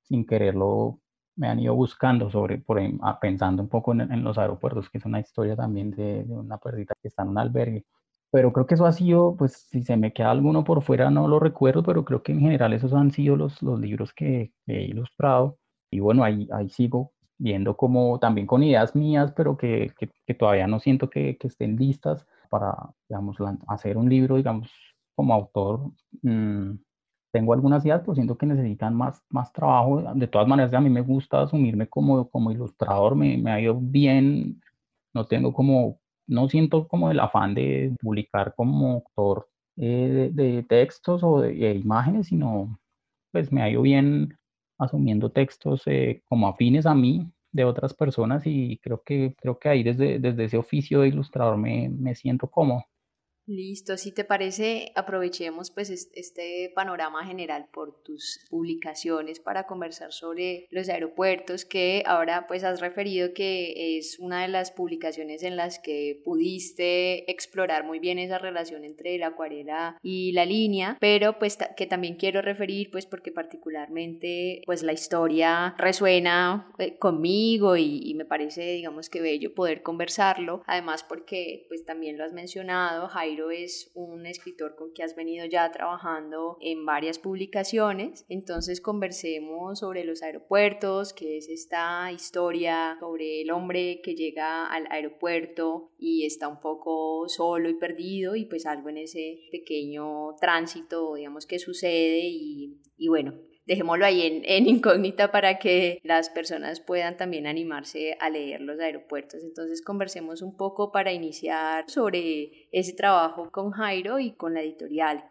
[0.04, 1.00] sin quererlo
[1.36, 5.06] me han ido buscando sobre, por, ah, pensando un poco en, los aeropuertos, que es
[5.06, 7.86] una historia también de, una perrita que está en un albergue.
[8.32, 11.28] Pero creo que eso ha sido, pues si se me queda alguno por fuera no
[11.28, 14.82] lo recuerdo, pero creo que en general esos han sido los, los libros que, he
[14.84, 15.58] ilustrado.
[15.92, 19.92] Y bueno, ahí, ahí sigo viendo como también con ideas mías, pero que,
[20.26, 22.76] que, todavía no siento que, estén listas para,
[23.10, 24.72] digamos, hacer un libro, digamos,
[25.16, 25.92] como autor.
[26.24, 26.74] Mmm,
[27.34, 30.04] tengo algunas ideas, pero siento que necesitan más, más trabajo.
[30.16, 33.76] De todas maneras, a mí me gusta asumirme como, como ilustrador, me, me ha ido
[33.80, 34.62] bien,
[35.14, 41.24] no tengo como, no siento como el afán de publicar como autor eh, de, textos
[41.24, 42.80] o de, imágenes, sino
[43.32, 44.38] pues me ha ido bien
[44.78, 49.70] asumiendo textos eh, como afines a mí, de otras personas y creo que, creo que
[49.70, 52.84] ahí desde, desde ese oficio de ilustrador me, me siento cómodo.
[53.46, 60.68] Listo, si te parece, aprovechemos pues este panorama general por tus publicaciones para conversar sobre
[60.72, 65.80] los aeropuertos que ahora pues has referido que es una de las publicaciones en las
[65.80, 71.58] que pudiste explorar muy bien esa relación entre la acuarela y la línea, pero pues
[71.76, 78.14] que también quiero referir pues porque particularmente pues la historia resuena eh, conmigo y, y
[78.14, 83.33] me parece digamos que bello poder conversarlo, además porque pues también lo has mencionado, Jairo
[83.52, 90.04] es un escritor con que has venido ya trabajando en varias publicaciones, entonces conversemos sobre
[90.04, 96.48] los aeropuertos, que es esta historia sobre el hombre que llega al aeropuerto y está
[96.48, 102.22] un poco solo y perdido y pues algo en ese pequeño tránsito, digamos, que sucede
[102.24, 103.34] y, y bueno,
[103.66, 109.44] dejémoslo ahí en, incógnita para que las personas puedan también animarse a leer los aeropuertos.
[109.44, 115.24] Entonces conversemos un poco para iniciar sobre ese trabajo con Jairo y con la editorial.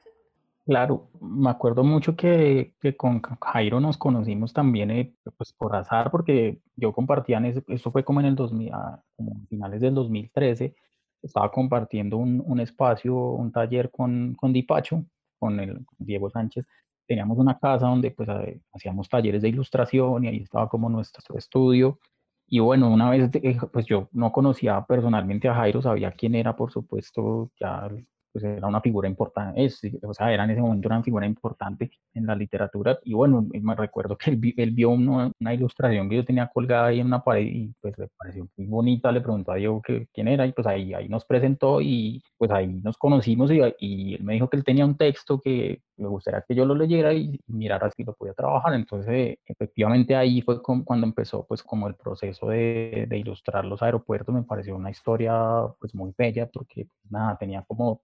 [0.65, 6.11] Claro, me acuerdo mucho que, que con Jairo nos conocimos también eh, pues por azar,
[6.13, 9.95] porque yo compartía, en ese, eso fue como en el 2000, ah, como finales del
[9.95, 10.77] 2013,
[11.21, 15.05] estaba compartiendo un, un espacio, un taller con, con Dipacho,
[15.41, 16.65] con el Diego Sánchez,
[17.07, 21.37] teníamos una casa donde pues eh, hacíamos talleres de ilustración y ahí estaba como nuestro
[21.37, 21.99] estudio.
[22.47, 23.31] Y bueno, una vez
[23.73, 27.89] pues yo no conocía personalmente a Jairo, sabía quién era, por supuesto, ya
[28.33, 31.91] pues era una figura importante, es, o sea, era en ese momento una figura importante
[32.15, 32.99] en la literatura.
[33.05, 37.01] Y bueno, me recuerdo que él, él vio una, ilustración que yo tenía colgada ahí
[37.01, 40.29] en una pared y pues le pareció muy bonita, le preguntó a Diego que, quién
[40.29, 44.25] era y pues ahí, ahí nos presentó y pues ahí nos conocimos y, y él
[44.25, 47.39] me dijo que él tenía un texto que me gustaría que yo lo leyera y,
[47.47, 48.75] mirara si lo podía trabajar.
[48.75, 54.35] Entonces, efectivamente ahí fue cuando empezó pues como el proceso de, de ilustrar los aeropuertos.
[54.35, 55.33] Me pareció una historia
[55.79, 58.03] pues muy bella porque nada, tenía como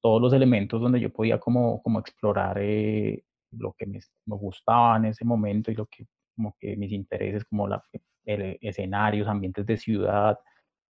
[0.00, 4.96] todos los elementos donde yo podía como, como explorar eh, lo que me, me, gustaba
[4.96, 7.82] en ese momento y lo que, como que mis intereses, como la,
[8.24, 10.38] el, escenarios, ambientes de ciudad,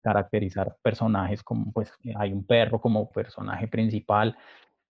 [0.02, 4.36] caracterizar personajes como, pues, hay un perro como personaje principal.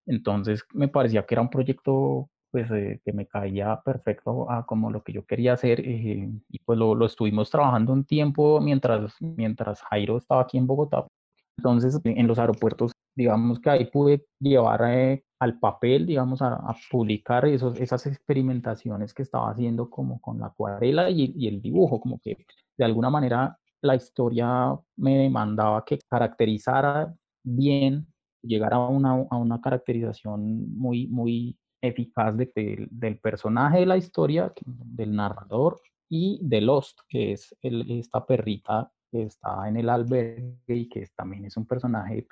[0.07, 4.91] Entonces me parecía que era un proyecto pues eh, que me caía perfecto a como
[4.91, 9.15] lo que yo quería hacer eh, y pues lo, lo, estuvimos trabajando un tiempo mientras,
[9.21, 11.07] mientras Jairo estaba aquí en Bogotá.
[11.59, 17.45] Entonces en los aeropuertos digamos que ahí pude llevar eh, al papel, digamos, a, publicar
[17.47, 22.37] esos, esas experimentaciones que estaba haciendo como con la acuarela y, el dibujo, como que
[22.77, 28.07] de alguna manera la historia me demandaba que caracterizara bien,
[28.41, 34.53] llegara a una, a una caracterización muy, muy eficaz de, del personaje de la historia,
[34.65, 40.89] del narrador y de Lost, que es esta perrita que está en el albergue y
[40.89, 42.29] que también es un personaje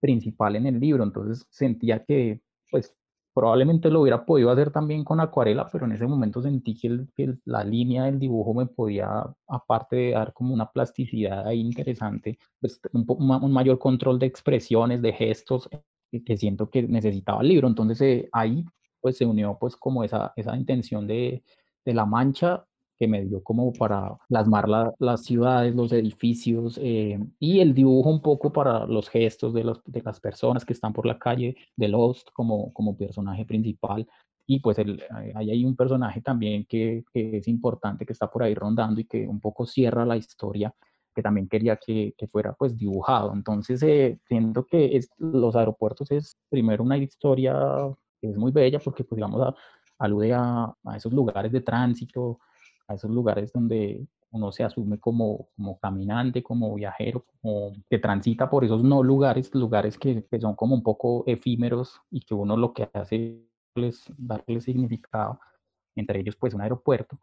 [0.00, 2.94] principal en el libro, entonces sentía que pues
[3.36, 7.62] probablemente lo hubiera podido hacer también con acuarela, pero en ese momento sentí que, la
[7.64, 13.04] línea del dibujo me podía, aparte de dar como una plasticidad ahí interesante, pues un,
[13.08, 15.68] un mayor control de expresiones, de gestos,
[16.10, 17.68] que, que siento que necesitaba el libro.
[17.68, 18.64] Entonces eh, ahí
[19.02, 21.44] pues se unió pues como esa, esa intención de,
[21.84, 22.66] de la mancha
[22.98, 28.22] que me dio como para plasmar las ciudades, los edificios eh, y el dibujo un
[28.22, 31.88] poco para los gestos de, los, de las personas que están por la calle, de
[31.88, 34.06] Lost como, como personaje principal.
[34.46, 35.02] Y pues el,
[35.34, 39.04] ahí hay un personaje también que, que, es importante, que está por ahí rondando y
[39.04, 40.72] que un poco cierra la historia,
[41.14, 43.32] que también quería que, que fuera pues dibujado.
[43.34, 47.54] Entonces eh, siento que es, los aeropuertos es primero una historia
[48.20, 49.54] que es muy bella porque pues digamos a,
[49.98, 52.38] alude a, a esos lugares de tránsito,
[52.88, 58.50] a esos lugares donde uno se asume como, como caminante, como viajero, como que transita
[58.50, 62.56] por esos no lugares, lugares que, que son como un poco efímeros y que uno
[62.56, 65.40] lo que hace es darle significado,
[65.94, 67.18] entre ellos pues un aeropuerto,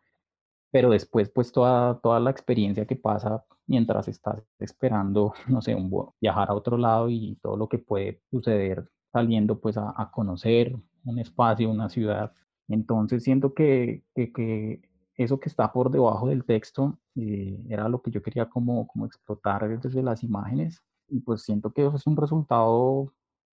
[0.71, 5.91] pero después pues toda, toda la experiencia que pasa mientras estás esperando, no sé, un,
[6.19, 10.75] viajar a otro lado y todo lo que puede suceder saliendo pues a, a conocer
[11.05, 12.33] un espacio, una ciudad.
[12.67, 14.81] Entonces siento que, que, que
[15.17, 19.05] eso que está por debajo del texto eh, era lo que yo quería como, como
[19.05, 23.13] explotar desde las imágenes y pues siento que eso es un resultado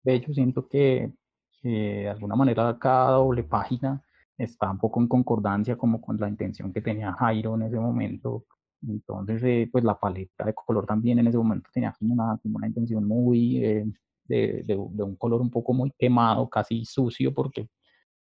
[0.03, 1.13] bello, siento que,
[1.61, 4.01] de alguna manera cada doble página
[4.37, 8.45] está un poco en concordancia como con la intención que tenía Jairo en ese momento.
[8.85, 12.57] Entonces, eh, pues la paleta de color también en ese momento tenía como una, como
[12.57, 13.85] una intención muy eh,
[14.25, 17.69] de, de, de, un color un poco muy quemado, casi sucio, porque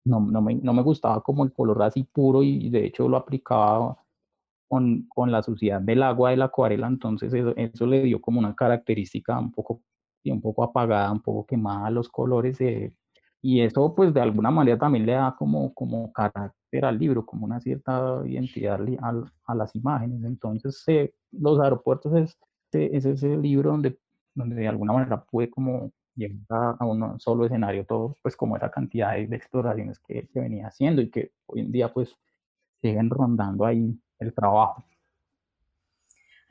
[0.04, 3.16] no, no, me, no me gustaba como el color así puro y de hecho lo
[3.16, 3.96] aplicaba
[4.68, 8.38] con, con, la suciedad del agua de la acuarela, entonces eso, eso, le dio como
[8.38, 9.82] una característica un poco,
[10.24, 12.92] un poco apagada, un poco quemada a los colores, eh,
[13.42, 17.44] y eso pues de alguna manera también le da como, como carácter al libro, como
[17.44, 22.38] una cierta identidad a, a las imágenes, entonces eh, los aeropuertos es,
[22.72, 23.98] es ese libro donde,
[24.34, 28.70] donde de alguna manera pude como llegar a un solo escenario todo, pues como esa
[28.70, 32.16] cantidad de, exploraciones que, que venía haciendo y que hoy en día pues
[32.80, 34.84] siguen rondando ahí el trabajo.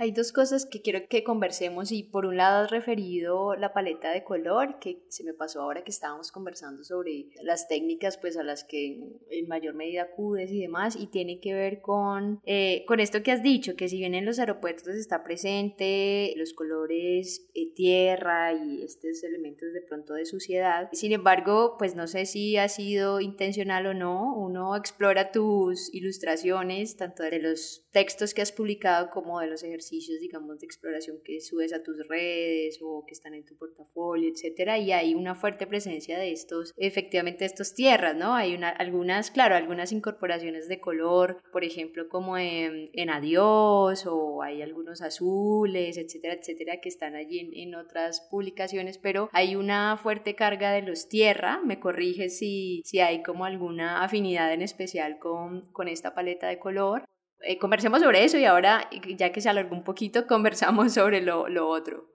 [0.01, 4.09] Hay dos cosas que quiero que conversemos y por un lado has referido la paleta
[4.09, 8.41] de color que se me pasó ahora que estábamos conversando sobre las técnicas pues a
[8.41, 8.97] las que
[9.29, 13.31] en mayor medida acudes y demás y tiene que ver con, eh, con esto que
[13.31, 18.81] has dicho, que si bien en los aeropuertos está presente los colores eh, tierra y
[18.81, 23.85] estos elementos de pronto de suciedad, sin embargo pues no sé si ha sido intencional
[23.85, 29.45] o no, uno explora tus ilustraciones tanto de los textos que has publicado como de
[29.45, 33.55] los ejercicios digamos, de exploración que subes a tus redes o que están en tu
[33.55, 38.33] portafolio, etcétera, y hay una fuerte presencia de estos, efectivamente, estos tierras, ¿no?
[38.33, 44.41] Hay una, algunas, claro, algunas incorporaciones de color, por ejemplo, como en, en Adiós, o
[44.41, 49.97] hay algunos azules, etcétera, etcétera, que están allí en, en otras publicaciones, pero hay una
[49.97, 55.19] fuerte carga de los tierra, me corriges si, si hay como alguna afinidad en especial
[55.19, 57.03] con, con esta paleta de color.
[57.43, 61.47] Eh, conversemos sobre eso y ahora, ya que se alargó un poquito, conversamos sobre lo,
[61.47, 62.05] lo otro.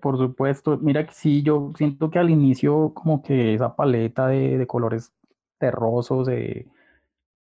[0.00, 4.58] Por supuesto, mira que sí, yo siento que al inicio como que esa paleta de,
[4.58, 5.12] de colores
[5.58, 6.66] terrosos, de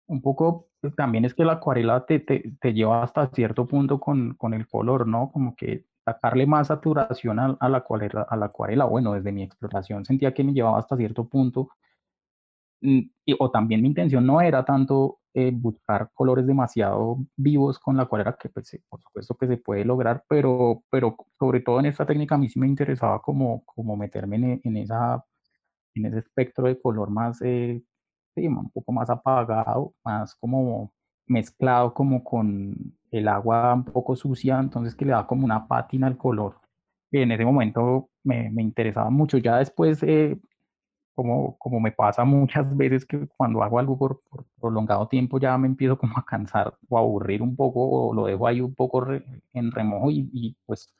[0.06, 4.00] un poco, pues, también es que la acuarela te, te, te, lleva hasta cierto punto
[4.00, 5.30] con, con el color, ¿no?
[5.32, 9.44] Como que sacarle más saturación a, a, la acuarela, a la acuarela, bueno, desde mi
[9.44, 11.68] exploración sentía que me llevaba hasta cierto punto
[12.82, 17.96] Mm, y, o también mi intención no era tanto eh, buscar colores demasiado vivos con
[17.96, 21.86] la acuarela, que pues, por supuesto que se puede lograr, pero, pero sobre todo en
[21.86, 25.24] esta técnica a mí sí me interesaba como, como meterme en, en esa,
[25.94, 27.82] en ese espectro de color más, eh,
[28.34, 30.92] sí, un poco más apagado, más como
[31.26, 32.74] mezclado como con
[33.10, 36.60] el agua un poco sucia, entonces que le da como una pátina al color.
[37.12, 39.38] En ese momento me, me interesaba mucho.
[39.38, 40.38] Ya después eh,
[41.14, 44.22] como, como me pasa muchas veces que cuando hago algo por,
[44.60, 48.26] prolongado tiempo ya me empiezo como a cansar o a aburrir un poco o lo
[48.26, 49.06] dejo ahí un poco
[49.52, 50.94] en remojo y, y pues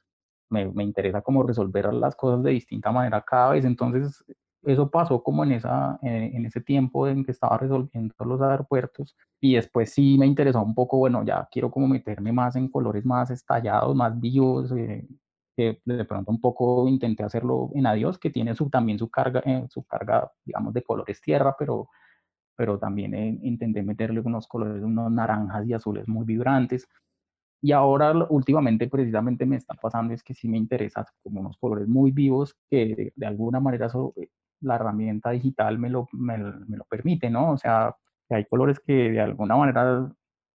[0.51, 3.65] me, me, interesa como resolver las cosas de distinta manera cada vez.
[3.65, 4.25] Entonces
[4.63, 9.17] eso pasó como en, esa, en, en ese tiempo en que estaba resolviendo los aeropuertos
[9.41, 13.05] y después sí me interesó un poco, bueno, ya quiero como meterme más en colores
[13.07, 14.71] más estallados, más vivos.
[14.73, 15.07] Eh,
[15.61, 19.43] que de pronto un poco intenté hacerlo en Adiós, que tiene su, también su carga,
[19.45, 21.91] eh, su carga, digamos, de colores tierra, pero,
[22.57, 26.89] pero también eh, intenté meterle unos colores, unos naranjas y azules muy vibrantes.
[27.63, 31.87] Y ahora últimamente precisamente me está pasando es que sí me interesa como unos colores
[31.89, 34.29] muy vivos que de, alguna manera eh,
[34.63, 37.53] la herramienta digital me lo, me, me, lo permite, ¿no?
[37.53, 37.95] O sea,
[38.29, 40.11] que hay colores que de alguna manera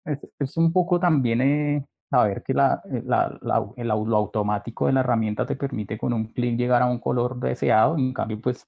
[0.06, 4.88] es, es un poco también eh, saber que la, eh, la, la, el, lo automático
[4.88, 8.40] de la herramienta te permite con un clic llegar a un color deseado, en cambio
[8.42, 8.68] pues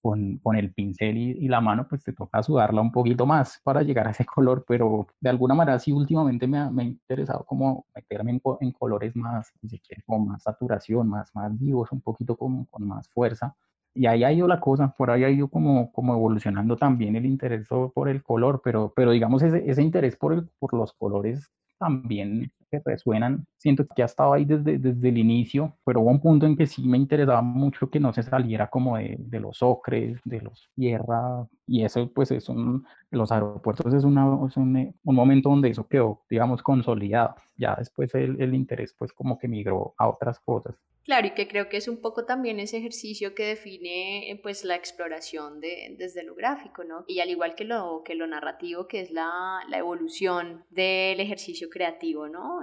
[0.00, 3.60] con, con el pincel y, y, la mano pues te toca sudarla un poquito más
[3.64, 6.86] para llegar a ese color, pero de alguna manera sí últimamente me ha, me ha
[6.86, 11.92] interesado como meterme en, en colores más, si quieres, con más saturación, más, más vivos,
[11.92, 13.54] un poquito con, con más fuerza.
[13.94, 17.26] Y ahí ha ido la cosa, por ahí ha ido como, como evolucionando también el
[17.26, 21.50] interés por el color, pero, pero digamos ese, ese interés por, el, por los colores
[21.78, 23.46] también que resuenan.
[23.56, 26.66] Siento que ya estaba ahí desde, desde el inicio, pero hubo un punto en que
[26.66, 30.68] sí me interesaba mucho que no se saliera como de, de los ocres, de los
[30.74, 35.70] tierra, y eso pues es un, los aeropuertos es, una, es un, un, momento donde
[35.70, 37.34] eso quedó, digamos, consolidado.
[37.56, 40.74] Ya después el, el interés pues como que migró a otras cosas.
[41.08, 44.62] Claro, y que creo que es un poco también ese ejercicio que define eh, pues
[44.62, 47.04] la exploración de, desde lo gráfico, ¿no?
[47.06, 51.70] Y al igual que lo, que lo narrativo, que es la, la evolución del ejercicio
[51.70, 52.60] creativo, ¿no?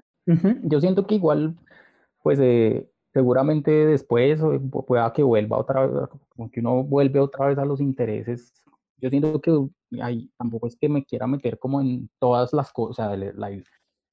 [0.62, 1.56] Yo siento que igual,
[2.22, 4.40] pues eh, seguramente después
[4.86, 8.54] pueda que vuelva otra vez, como que uno vuelve otra vez a los intereses.
[8.98, 9.58] Yo siento que
[10.00, 13.50] ahí tampoco es que me quiera meter como en todas las cosas, la,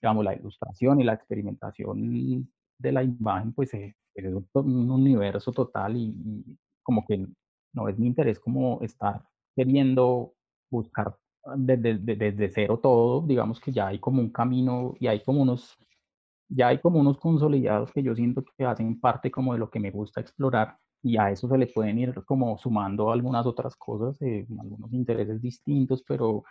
[0.00, 2.48] digamos, la ilustración y la experimentación
[2.82, 7.26] de la imagen, pues eh, es un universo total y, y, como que
[7.72, 9.22] no es mi interés como estar
[9.54, 10.34] queriendo
[10.70, 11.16] buscar
[11.56, 15.42] desde, desde, desde cero todo, digamos que ya hay como un camino y hay como
[15.42, 15.76] unos,
[16.48, 19.80] ya hay como unos consolidados que yo siento que hacen parte como de lo que
[19.80, 24.20] me gusta explorar y a eso se le pueden ir como sumando algunas otras cosas,
[24.22, 26.44] eh, algunos intereses distintos, pero,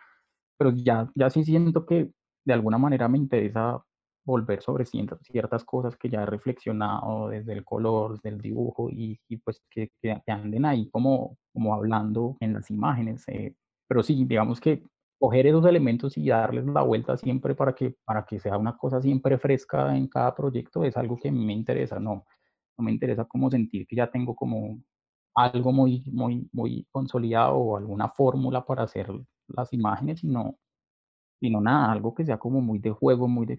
[0.57, 2.11] pero ya, ya sí siento que
[2.45, 3.83] de alguna manera me interesa
[4.23, 9.19] volver sobre ciertas cosas que ya he reflexionado desde el color, desde el dibujo y,
[9.27, 13.23] y pues que, que, anden ahí como, como hablando en las imágenes.
[13.27, 13.55] Eh,
[13.87, 14.83] pero sí, digamos que
[15.19, 19.01] coger esos elementos y darles la vuelta siempre para que, para que sea una cosa
[19.01, 22.25] siempre fresca en cada proyecto es algo que me interesa, no,
[22.77, 24.81] no me interesa como sentir que ya tengo como
[25.35, 29.11] algo muy, muy, muy consolidado o alguna fórmula para hacer
[29.47, 30.57] las imágenes, sino
[31.41, 33.57] sino nada, algo que sea como muy de juego, muy de,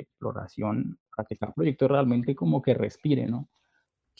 [0.00, 3.48] exploración, para que cada proyecto realmente como que respire, ¿no?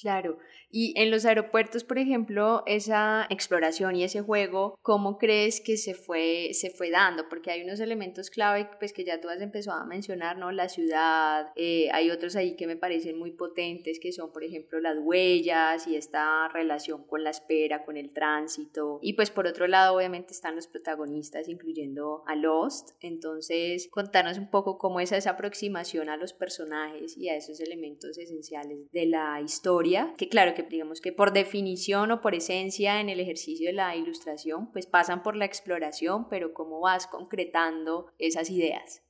[0.01, 0.37] Claro,
[0.71, 5.95] y en los aeropuertos, por ejemplo, esa exploración y ese juego, ¿cómo crees que se
[5.95, 7.31] fue, se fue dando?
[7.31, 10.53] Porque hay unos elementos clave pues, que ya tú has empezado a mencionar, ¿no?
[10.53, 14.79] La ciudad, eh, hay otros ahí que me parecen muy potentes, que son, por ejemplo,
[14.81, 18.99] las huellas y esta relación con la espera, con el tránsito.
[19.01, 22.91] Y pues por otro lado, obviamente están los protagonistas, incluyendo a Lost.
[23.01, 28.19] Entonces, contanos un poco cómo es esa aproximación a los personajes y a esos elementos
[28.19, 29.86] esenciales de la historia
[30.17, 33.97] que claro que digamos que por definición o por esencia en el ejercicio de la
[33.97, 39.03] ilustración, pues pasan por la exploración, pero cómo vas concretando esas ideas.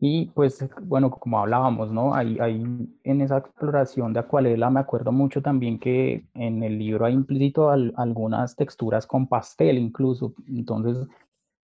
[0.00, 2.14] Y pues, bueno, como hablábamos, ¿no?
[2.14, 2.62] Hay, hay
[3.04, 7.70] en esa exploración de acuarela me acuerdo mucho también que en el libro hay implícito
[7.70, 10.34] algunas texturas con pastel incluso.
[10.48, 11.06] Entonces,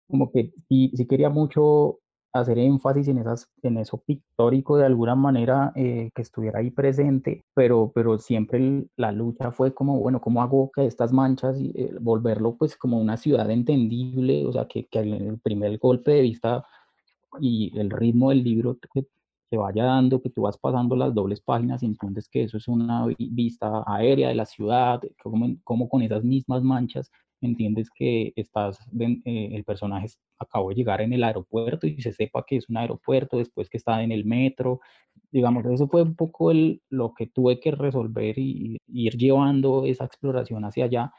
[0.10, 2.00] como que sí, quería mucho
[2.36, 7.46] hacer énfasis en, esas, en eso pictórico de alguna manera eh, que estuviera ahí presente,
[7.54, 11.92] pero, pero siempre la lucha fue como, bueno, ¿cómo hago que estas manchas, y eh,
[12.02, 16.66] volverlo pues como una ciudad entendible, o sea, que, que el primer golpe de vista
[17.40, 19.08] y el ritmo del libro que
[19.50, 22.68] se vaya dando, que tú vas pasando las dobles páginas y entiendes que eso es
[22.68, 27.12] una vista aérea de la ciudad, como, como con esas mismas manchas
[27.42, 30.08] entiendes que estás, eh, el personaje
[30.40, 33.78] acabó de llegar en el aeropuerto y se sepa que es un aeropuerto, después que
[33.78, 34.80] está en el metro,
[35.32, 40.06] digamos, eso fue un poco el, lo que tuve que resolver y, ir llevando esa
[40.06, 41.14] exploración hacia allá,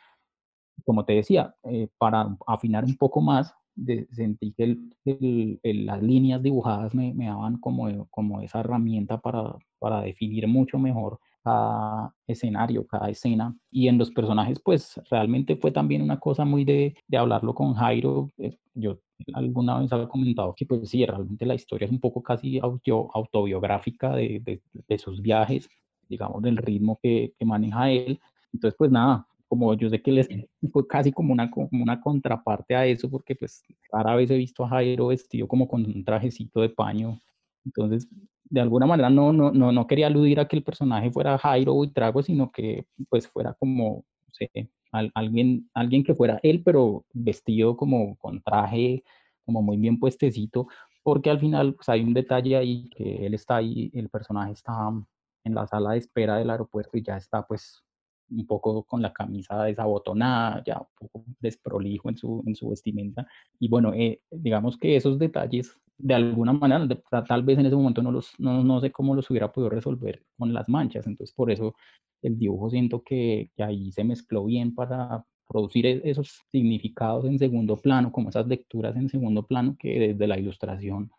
[0.85, 4.79] como te decía, eh, para afinar un poco más, de, sentí que
[5.63, 11.21] las líneas dibujadas me, me daban como, como esa herramienta para, para definir mucho mejor
[11.47, 13.57] cada escenario, cada escena.
[13.71, 17.75] Y en los personajes, pues realmente fue también una cosa muy de, de hablarlo con
[17.75, 18.31] Jairo.
[18.39, 18.99] Eh, yo
[19.33, 23.11] alguna vez había comentado que pues sí, realmente la historia es un poco casi auto,
[23.15, 25.69] autobiográfica de, de, de, sus viajes,
[26.09, 28.21] digamos, del ritmo que, que, maneja él.
[28.53, 30.29] Entonces, pues nada, como yo sé que les
[30.73, 34.65] fue casi como una, como una contraparte a eso, porque pues rara vez he visto
[34.65, 37.21] a Jairo vestido como con un trajecito de paño.
[37.65, 38.09] Entonces,
[38.49, 41.85] de alguna manera no, no, no, no quería aludir a que el personaje fuera Jairo
[41.85, 44.71] y Trago, sino que pues fuera como, no sé,
[45.15, 49.03] alguien, alguien que fuera él, pero vestido como con traje,
[49.45, 50.69] como muy bien puestecito,
[51.03, 54.91] porque al final pues, hay un detalle ahí que él está ahí, el personaje está
[55.45, 57.85] en la sala de espera del aeropuerto y ya está pues
[58.31, 63.27] un poco con la camisa desabotonada, ya un poco desprolijo en su, en su vestimenta.
[63.59, 66.87] Y bueno, eh, digamos que esos detalles, de alguna manera,
[67.27, 70.23] tal vez en ese momento no, los, no, no, sé cómo los hubiera podido resolver
[70.39, 71.07] con las manchas.
[71.07, 71.75] Entonces, por eso
[72.23, 77.39] el dibujo siento que, que ahí se mezcló bien para producir e, esos significados en
[77.39, 81.11] segundo plano, como esas lecturas en segundo plano que desde la ilustración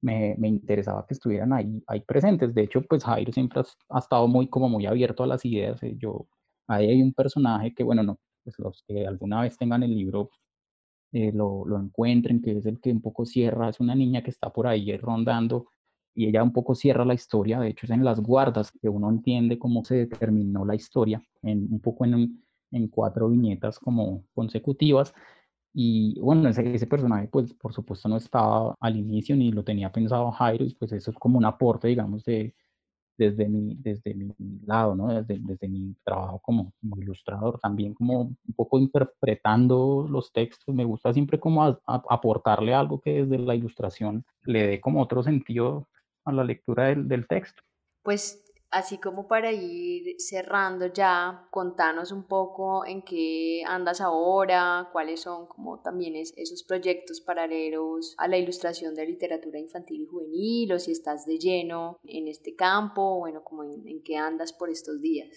[0.00, 2.54] me, me, interesaba que estuvieran ahí, ahí presentes.
[2.54, 5.82] De hecho, pues Jairo siempre ha, estado muy, como muy abierto a las ideas.
[5.82, 6.26] Eh, yo,
[6.68, 10.30] ahí hay un personaje que, bueno, no, pues los que alguna vez tengan el libro
[11.12, 14.30] eh, lo, lo, encuentren, que es el que un poco cierra, es una niña que
[14.30, 15.66] está por ahí rondando
[16.14, 19.08] y ella un poco cierra la historia, de hecho es en las guardas que uno
[19.08, 25.14] entiende cómo se determinó la historia, en, un poco en, en cuatro viñetas como consecutivas,
[25.80, 30.32] y bueno, ese, personaje, pues por supuesto no estaba al inicio ni lo tenía pensado
[30.32, 32.52] Jairo, y pues eso es como un aporte, digamos, de,
[33.16, 34.34] desde, mi, desde mi
[34.66, 35.06] lado, ¿no?
[35.06, 40.74] Desde, desde mi trabajo como, ilustrador, también como un poco interpretando los textos.
[40.74, 45.86] Me gusta siempre como aportarle algo que desde la ilustración le dé como otro sentido
[46.24, 47.62] a la lectura del, del texto.
[48.02, 55.22] Pues Así como para ir cerrando ya, contanos un poco en qué andas ahora, cuáles
[55.22, 60.78] son como también esos proyectos paralelos a la ilustración de literatura infantil y juvenil, o
[60.78, 65.00] si estás de lleno en este campo, bueno, como en, en qué andas por estos
[65.00, 65.34] días.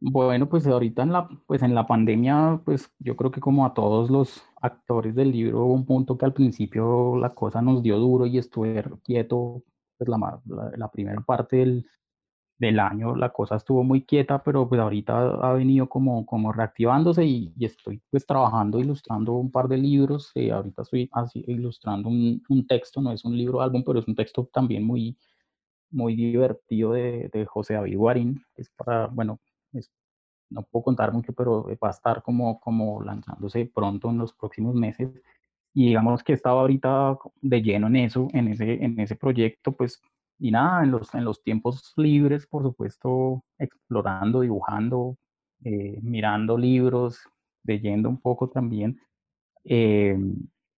[0.00, 3.74] Bueno, pues ahorita en la, pues en la pandemia, pues yo creo que como a
[3.74, 8.26] todos los actores del libro, un punto que al principio la cosa nos dio duro
[8.26, 9.62] y estuve quieto,
[9.96, 11.86] pues la, la, la primera parte del,
[12.58, 17.24] del año la cosa estuvo muy quieta, pero pues ahorita ha venido como, como reactivándose
[17.24, 20.30] y, estoy pues trabajando, ilustrando un par de libros.
[20.34, 24.08] Eh, ahorita estoy así, ilustrando un, un, texto, no es un libro álbum, pero es
[24.08, 25.16] un texto también muy,
[25.90, 28.44] muy divertido de, de José David Guarín.
[28.56, 29.40] Es para, bueno,
[30.50, 34.74] no puedo contar mucho, pero va a estar como, como lanzándose pronto en los próximos
[34.74, 35.10] meses.
[35.74, 40.00] Y digamos que estaba ahorita de lleno en eso, en ese, en ese proyecto, pues
[40.38, 45.16] y nada, en los, en los tiempos libres, por supuesto, explorando, dibujando,
[45.64, 47.18] eh, mirando libros,
[47.64, 48.98] leyendo un poco también.
[49.64, 50.18] Eh,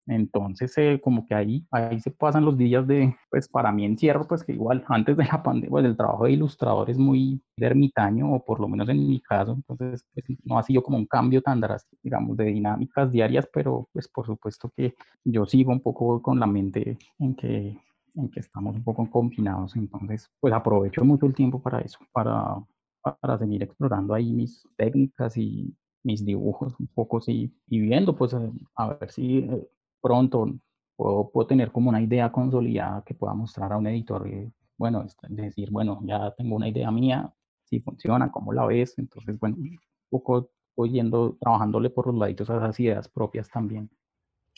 [0.07, 4.25] entonces, eh, como que ahí, ahí se pasan los días de, pues para mí encierro,
[4.25, 8.33] pues que igual antes de la pandemia, pues el trabajo de ilustrador es muy ermitaño,
[8.33, 11.41] o por lo menos en mi caso, entonces pues, no ha sido como un cambio
[11.41, 14.95] tan drástico, digamos, de dinámicas diarias, pero pues por supuesto que
[15.25, 17.77] yo sigo un poco con la mente en que
[18.21, 22.57] en que estamos un poco confinados, entonces pues aprovecho mucho el tiempo para eso, para,
[23.01, 28.33] para seguir explorando ahí mis técnicas y mis dibujos un poco sí, y viendo pues
[28.33, 29.67] a, ver si eh,
[30.01, 30.47] pronto
[30.95, 35.05] puedo, puedo, tener como una idea consolidada que pueda mostrar a un editor y bueno,
[35.29, 37.33] decir, bueno, ya tengo una idea mía,
[37.65, 42.49] si funciona, cómo la ves, entonces bueno, un poco voy yendo, trabajándole por los laditos
[42.49, 43.89] a esas ideas propias también.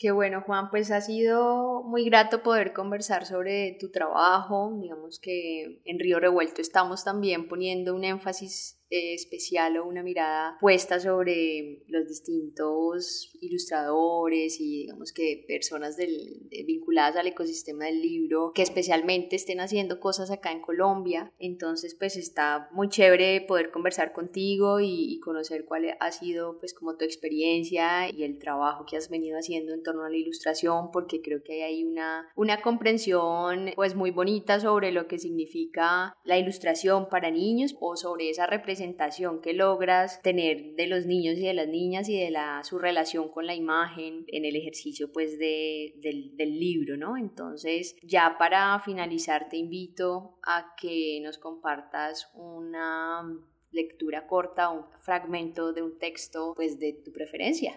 [0.00, 4.72] Qué bueno, Juan, pues ha sido muy grato poder conversar sobre tu trabajo.
[4.80, 10.56] Digamos que en Río Revuelto estamos también poniendo un énfasis eh, especial o una mirada
[10.60, 18.50] puesta sobre los distintos ilustradores y digamos que personas del, vinculadas al ecosistema del libro
[18.52, 21.32] que especialmente estén haciendo cosas acá en Colombia.
[21.38, 26.96] Entonces pues está muy chévere poder conversar contigo y, conocer cuál ha sido pues como
[26.96, 31.20] tu experiencia y el trabajo que has venido haciendo en torno a la ilustración porque
[31.20, 37.08] creo que hay una, una comprensión pues muy bonita sobre lo que significa la ilustración
[37.08, 41.52] para niños o sobre esa representación presentación que logras tener de los niños y de
[41.52, 45.92] las niñas y de la, su relación con la imagen en el ejercicio pues de,
[46.00, 47.18] del, del libro, ¿no?
[47.18, 53.22] Entonces ya para finalizar te invito a que nos compartas una
[53.70, 57.74] lectura corta, un fragmento de un texto pues de tu preferencia.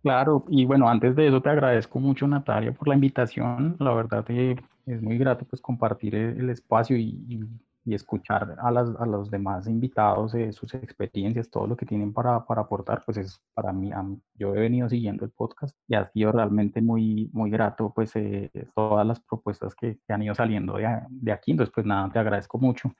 [0.00, 4.24] Claro, y bueno, antes de eso te agradezco mucho Natalia por la invitación, la verdad
[4.30, 7.38] eh, es muy grato pues compartir el espacio y y
[7.86, 12.44] escuchar a, las, a los demás invitados, eh, sus experiencias, todo lo que tienen para,
[12.44, 13.90] para aportar, pues es para mí,
[14.34, 18.50] yo he venido siguiendo el podcast y ha sido realmente muy, muy grato, pues eh,
[18.74, 22.18] todas las propuestas que, que, han ido saliendo de, de, aquí, entonces pues nada, te
[22.18, 22.92] agradezco mucho.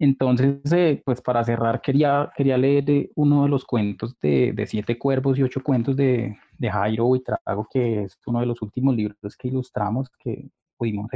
[0.00, 4.96] Entonces, eh, pues para cerrar, quería, quería leer uno de los cuentos de, de Siete
[4.96, 9.36] Cuervos y Ocho Cuentos de, de Jairo Buitrago, que es uno de los últimos libros
[9.36, 11.08] que ilustramos, que pudimos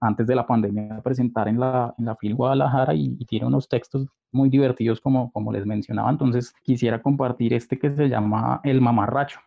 [0.00, 4.06] antes de la pandemia presentar en la, en la FIL Guadalajara y, tiene unos textos
[4.32, 6.10] muy divertidos como, como les mencionaba.
[6.10, 9.40] Entonces quisiera compartir este que se llama El mamarracho.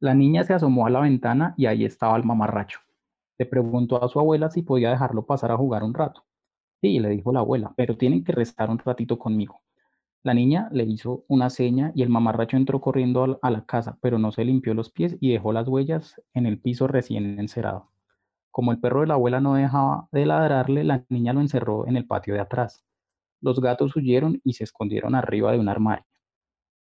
[0.00, 2.80] La niña se asomó a la ventana y ahí estaba el mamarracho.
[3.38, 6.24] Le preguntó a su abuela si podía dejarlo pasar a jugar un rato.
[6.80, 9.60] Sí, le dijo la abuela, pero tienen que restar un ratito conmigo.
[10.22, 14.18] La niña le hizo una seña y el mamarracho entró corriendo a la casa, pero
[14.18, 17.90] no se limpió los pies y dejó las huellas en el piso recién encerado.
[18.58, 21.96] Como el perro de la abuela no dejaba de ladrarle, la niña lo encerró en
[21.96, 22.84] el patio de atrás.
[23.40, 26.04] Los gatos huyeron y se escondieron arriba de un armario.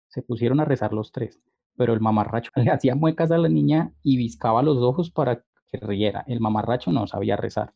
[0.08, 1.40] Se pusieron a rezar los tres,
[1.74, 5.78] pero el mamarracho le hacía muecas a la niña y viscaba los ojos para que
[5.80, 6.22] riera.
[6.26, 7.72] El mamarracho no sabía rezar.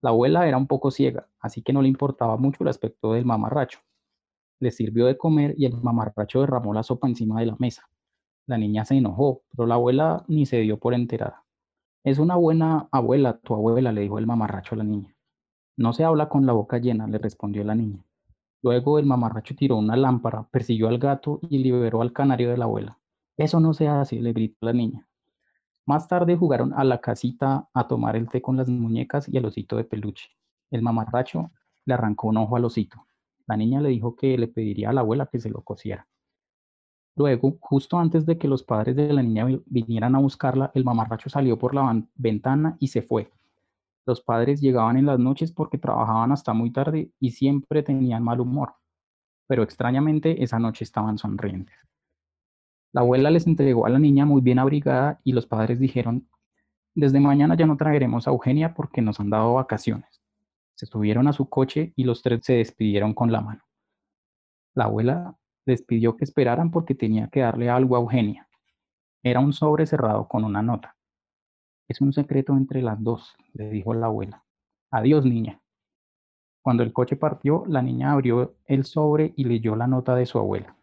[0.00, 3.24] La abuela era un poco ciega, así que no le importaba mucho el aspecto del
[3.24, 3.80] mamarracho.
[4.60, 7.90] Le sirvió de comer y el mamarracho derramó la sopa encima de la mesa.
[8.46, 11.47] La niña se enojó, pero la abuela ni se dio por enterada.
[12.08, 15.14] Es una buena abuela, tu abuela, le dijo el mamarracho a la niña.
[15.76, 18.02] No se habla con la boca llena, le respondió la niña.
[18.62, 22.64] Luego el mamarracho tiró una lámpara, persiguió al gato y liberó al canario de la
[22.64, 22.98] abuela.
[23.36, 25.06] Eso no se hace, le gritó la niña.
[25.84, 29.44] Más tarde jugaron a la casita a tomar el té con las muñecas y el
[29.44, 30.30] osito de peluche.
[30.70, 31.50] El mamarracho
[31.84, 33.04] le arrancó un ojo al osito.
[33.46, 36.08] La niña le dijo que le pediría a la abuela que se lo cosiera.
[37.18, 41.28] Luego, justo antes de que los padres de la niña vinieran a buscarla, el mamarracho
[41.28, 43.32] salió por la ventana y se fue.
[44.06, 48.38] Los padres llegaban en las noches porque trabajaban hasta muy tarde y siempre tenían mal
[48.40, 48.74] humor,
[49.48, 51.74] pero extrañamente esa noche estaban sonrientes.
[52.92, 56.28] La abuela les entregó a la niña muy bien abrigada y los padres dijeron,
[56.94, 60.22] desde mañana ya no traeremos a Eugenia porque nos han dado vacaciones.
[60.76, 63.64] Se subieron a su coche y los tres se despidieron con la mano.
[64.74, 65.36] La abuela
[65.68, 68.48] les pidió que esperaran porque tenía que darle algo a Eugenia.
[69.22, 70.96] Era un sobre cerrado con una nota.
[71.86, 74.44] Es un secreto entre las dos, le dijo la abuela.
[74.90, 75.60] Adiós, niña.
[76.62, 80.38] Cuando el coche partió, la niña abrió el sobre y leyó la nota de su
[80.38, 80.74] abuela.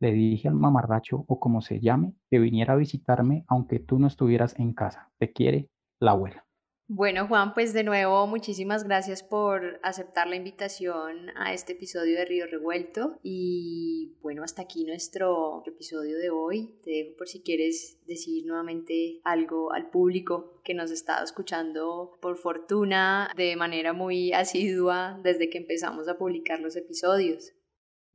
[0.00, 4.06] Le dije al mamarracho, o como se llame, que viniera a visitarme aunque tú no
[4.06, 5.10] estuvieras en casa.
[5.18, 5.70] Te quiere
[6.00, 6.47] la abuela.
[6.90, 12.24] Bueno, Juan, pues de nuevo muchísimas gracias por aceptar la invitación a este episodio de
[12.24, 13.18] Río Revuelto.
[13.22, 16.78] Y bueno, hasta aquí nuestro episodio de hoy.
[16.82, 22.38] Te dejo por si quieres decir nuevamente algo al público que nos está escuchando por
[22.38, 27.52] fortuna de manera muy asidua desde que empezamos a publicar los episodios.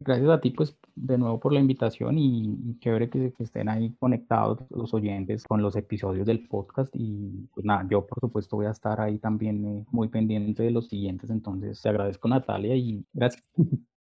[0.05, 3.93] Gracias a ti, pues, de nuevo por la invitación y, chévere que, que, estén ahí
[3.99, 8.65] conectados los oyentes con los episodios del podcast y pues nada, yo por supuesto voy
[8.65, 13.05] a estar ahí también eh, muy pendiente de los siguientes, entonces te agradezco Natalia y
[13.13, 13.43] gracias.